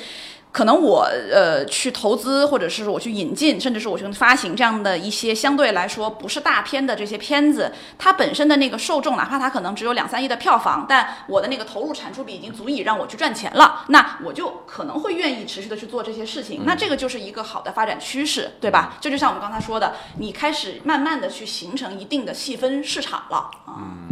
[0.50, 16.62] 可能我呃去投资，或者是我去引进，甚至是我去发行这样的一些相对来说不是大片的这些片子，它本身的那个受众，哪怕它可能只有两三亿的票房，但我的那个投入产出比已经足以让我去赚钱了，那我就可能会愿意持续的去做这些事情。
[16.64, 18.96] 那这个就是一个好的发展趋势，对吧？
[19.00, 23.50] 这就像我们刚才说的，你开始慢慢的去形成一定的细分市场了。
[23.68, 24.08] 嗯。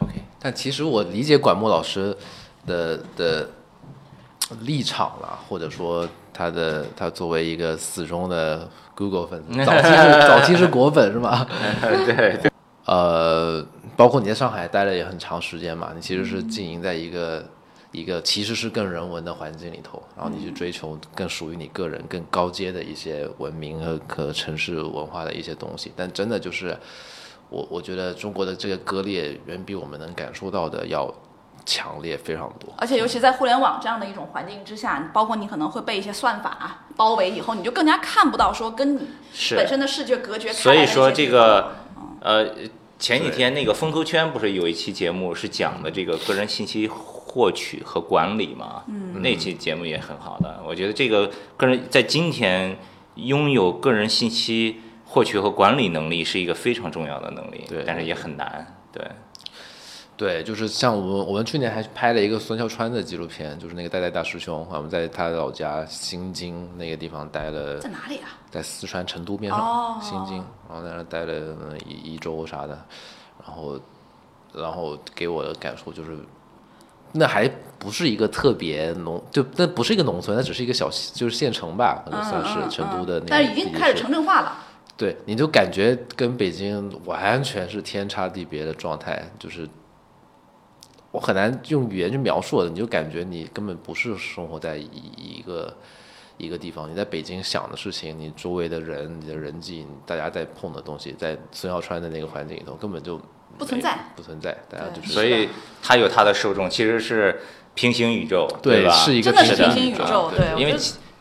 [0.00, 2.14] OK，但其实我理解管木老师
[2.66, 3.48] 的的。
[4.60, 11.46] 立场了，或者说他的他作为一个死忠的 Google 粉丝， 早期是早期是果粉是吗？
[11.82, 12.38] 对，
[12.84, 13.66] 呃，
[13.96, 17.44] 包括你在上海待了也很长时间嘛，你其实是经营在一个
[17.90, 26.76] 一个其实是更人文的环境里头，然后你去追求更属于你个人更高阶的一些文明和和城市文化的一些东西，但真的就是
[27.48, 31.12] 我我觉得中国的这个割裂远比我们能感受到的要。
[31.66, 39.08] 强烈非常多，而且尤其在互联网这样的一种环境之下，包括你可能会被一些算法包围以后，你就更加看不到说跟你
[39.56, 40.52] 本身的视觉隔绝。
[40.52, 41.74] 所以说这个，
[42.20, 42.46] 呃，
[43.00, 48.84] 前几天那个风投圈不是有一期节目是讲的这个个人信息获取和管理嘛？
[48.86, 50.62] 嗯，那期节目也很好的。
[50.64, 52.78] 我觉得这个个人在今天
[53.16, 59.04] 拥有个人信息获取和管理能力是一个非常重要的能力，对，但是也很难，对。
[60.16, 68.32] 对，就是像我们，我们去年还拍了一个孙笑川的纪录片，就是那个代代大师兄，我们在他的老家新津那个地方待了，在哪里啊？
[68.50, 71.54] 在四川成都边上，新津，然后在那待了
[71.86, 72.82] 一一周啥的，
[73.44, 73.78] 然后，
[74.54, 76.16] 然后给我的感受就是，
[77.12, 77.46] 那还
[77.78, 84.56] 不是一个特别农，就那不是一个农村，那只是一个小就是县城吧，可能算是成都的那个，但是已经开始城镇化了。
[84.96, 89.68] 对，你就感觉跟北京完全是天差地别的状态，就是。
[91.16, 95.74] 我很难用语言去描述的，你就感觉你根本不是生活在一一个
[96.36, 96.90] 一个地方。
[96.90, 103.18] 你在北京想的事情，你周围的人、你的人际，大家在碰的东西，在孙耀川的那个环境里头根本就
[103.56, 104.54] 不存在，不存在。
[104.68, 105.48] 大家就是，所以
[105.82, 107.40] 他有他的受众，其实是
[107.72, 108.92] 平行宇宙，对吧？
[108.92, 110.76] 是一个真的是平行宇宙，对，因为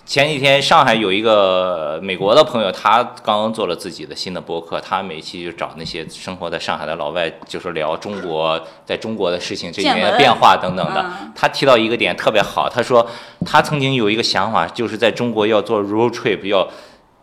[0.05, 11.03] 前几天上海有一个美国的朋友，他刚刚做了自己的新的博客，他每期就找那些生活在上海的老外，就是聊中国在中国的事情，这里面的变化等等的。
[11.33, 13.05] 他提到一个点特别好，他说
[13.43, 16.67] 他曾经有一个想法，就是在中国要做 road trip，要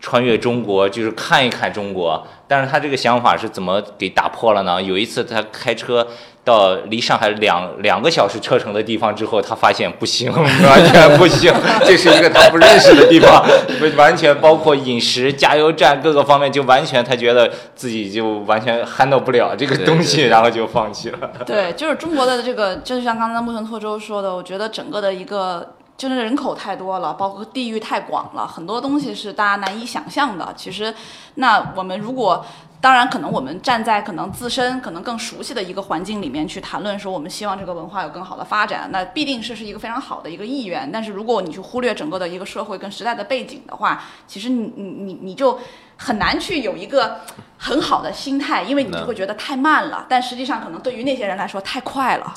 [0.00, 2.26] 穿越中国，就是看一看中国。
[2.48, 4.82] 但是他这个想法是怎么给打破了呢？
[4.82, 6.04] 有一次他开车。
[6.44, 11.52] 到离上海两两个小时车程的地方之后，他发现不行， 完全不行。
[11.86, 13.44] 这是一个他不认识的地方，
[13.96, 21.30] 完全包括饮食、加油站各个方面，就完全他觉得自己就完全 handle 不了这个东西，然后就放弃了。
[21.46, 30.52] 对，就是中国的这个，就是像刚才木村拓周说的，我觉得整个的一个就是人口太多了，包括地域太广了，很多东西是大家难以想象的。
[30.56, 30.92] 其实，
[31.36, 32.44] 那我们如果
[32.82, 40.90] 当然，可能我们站在可能自身可能更熟悉的一个环境里面去谈论，说我们希望这个文化有更好的发展，那必定是是一个非常好的一个意愿。
[40.90, 45.60] 但是如果你去忽略整个的一个社会跟时代的背景的话，其实你你你你就
[45.96, 47.20] 很难去有一个
[47.56, 50.04] 很好的心态，因为你就会觉得太慢了。
[50.08, 52.34] 但实际上，可能对于那些人来说太快了。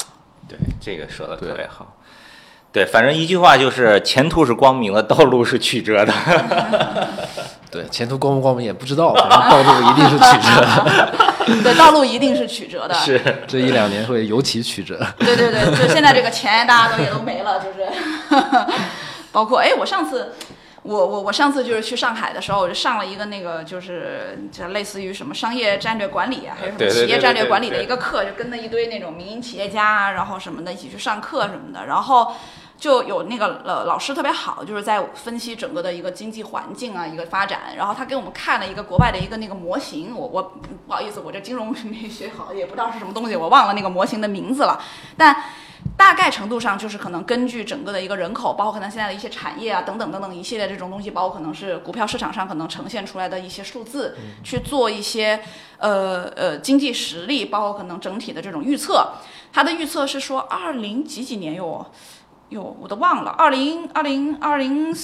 [0.48, 1.98] 对，这个说的特别好。
[2.72, 6.14] 对，反正一句话就是前途是光明的，道路是曲折的。
[7.76, 11.13] 对，前途光不光明也不知道，反正道路一定是曲折的。
[11.61, 12.95] 对，道路一定是曲折的。
[12.95, 15.05] 是，这一两年会尤其曲折。
[15.19, 17.86] 对对对，就现在这个钱大家都也都没了，就是。
[19.34, 20.34] 包括哎，我上次，
[20.84, 32.34] 我我我上次就是去上海的时候，我就上了一个那个就是就类似于什么商业战略管理啊，还是什么企业战略管理的一个课，就跟着一堆那种民营企业家，然后什么的一起去上课什么的，然后。
[32.78, 37.76] 就有那个呃老师特别好，就是在分析整个的一个经济环境啊，一个发展。
[37.78, 40.43] 然后他给我们看了一个国外的一个那个模型，我我
[40.88, 44.82] 不好意思，我这金融没学好，也不知道是什么东西，我忘了那个模型的名字了。
[45.17, 45.36] 但
[45.97, 55.39] 大概程度上就是可能根据整个的一个人口，包括可能现在的一些产业啊等等等等一系列这种东西，包括可能是股票市场上可能呈现出来的一些数字，去做一些
[55.78, 59.13] 呃呃经济实力，包括可能整体的这种预测。
[59.53, 61.86] 他的预测是说二零几几年哟。
[62.50, 64.96] 哟，我都忘了，二零二零二零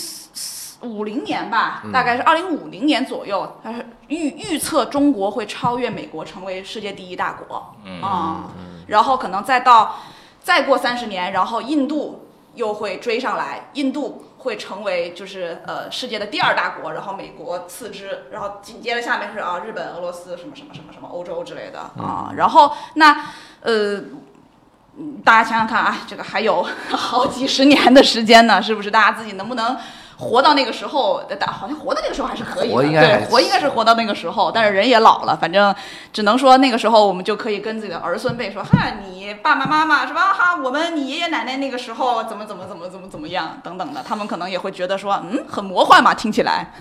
[0.81, 8.51] 五零年吧，大概是二零五零年左右，他是预预测中国会超越美国，成为世界第一大国啊，
[8.87, 9.95] 然后可能再到
[10.43, 23.25] 再过三十年，然后印度又会追上来，印度会成为就是呃世界的第二大国，然后美国次之，然后紧接着下面是啊日本、俄罗斯什么什么什么什么欧洲之类的啊，然后那
[23.61, 24.01] 呃。
[25.23, 28.91] 大家想想看啊，这个还有 好几十年的时间呢，是不是？
[28.91, 29.77] 大家自己能不能
[30.17, 31.23] 活到那个时候？
[31.47, 35.73] 好像活到那个时候还是可以的，对，活应该是活到那个时候，但是人也老了，反正
[36.11, 40.33] 只能说那个时候我们就可以跟自己的儿孙辈说：“哈，你爸爸妈妈是吧？
[40.33, 46.73] 哈，我们你爷爷奶奶那个时候怎么怎么怎么怎么怎么样等等的。”他们可能也会觉得说：“嗯，很魔幻嘛，听起来。”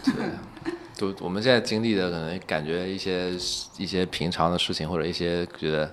[0.95, 3.31] 就我们现在经历的，可能感觉一些
[3.79, 5.91] 一些平常的事情，或者一些觉得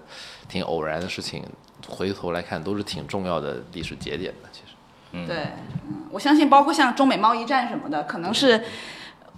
[0.49, 1.45] 挺偶然的事情。
[1.87, 4.49] 回头来看，都是挺重要的历史节点的。
[4.51, 4.73] 其实，
[5.13, 5.37] 嗯，对，
[5.87, 8.61] 嗯，我相信，包括像中美贸易战什么的，可能是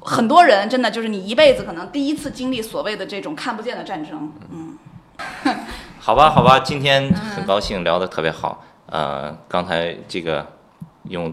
[0.01, 4.33] 很多人真的就是你一辈子可能第一次经历所谓的这种看不见的战争。
[4.49, 4.77] 嗯，
[5.99, 8.63] 好吧，好吧，今天很高兴聊得特别好。
[8.87, 10.45] 呃，刚才这个
[11.03, 11.31] 用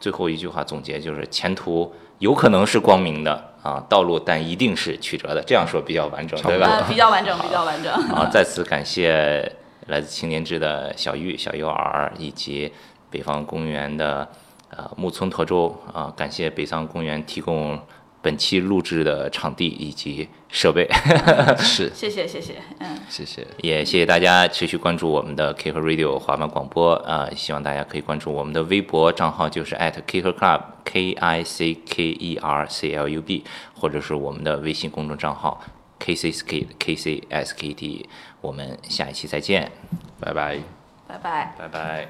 [0.00, 5.42] 最后一句话总结，就是前途有可能是光明的啊，道路但一定是曲折的。
[5.46, 6.82] 这样说比较完整，对吧？
[6.88, 7.92] 比较完整，比较完整。
[8.14, 9.56] 啊，再次感谢。
[9.88, 12.70] 来自青年志的小玉、小 U R 以及
[13.10, 14.28] 北方公园的
[14.70, 17.80] 呃木村拓周啊，感谢北方公园提供
[18.20, 20.86] 本期录制的场地以及设备。
[21.58, 33.08] 是，谢谢谢谢，嗯，谢谢，也谢谢大家持续关注我们的 Kicker Radio 滑板广播啊，希望大家可以关注我们的微博账号，就是 at Kicker Club K I C K E R C L
[33.08, 35.62] U B，或者是我们的微信公众账号
[35.98, 38.08] K C S K K C S K T。
[38.40, 39.70] 我们下一期再见。
[40.20, 40.58] 拜拜。
[41.06, 41.54] 拜拜。
[41.58, 42.08] 拜拜。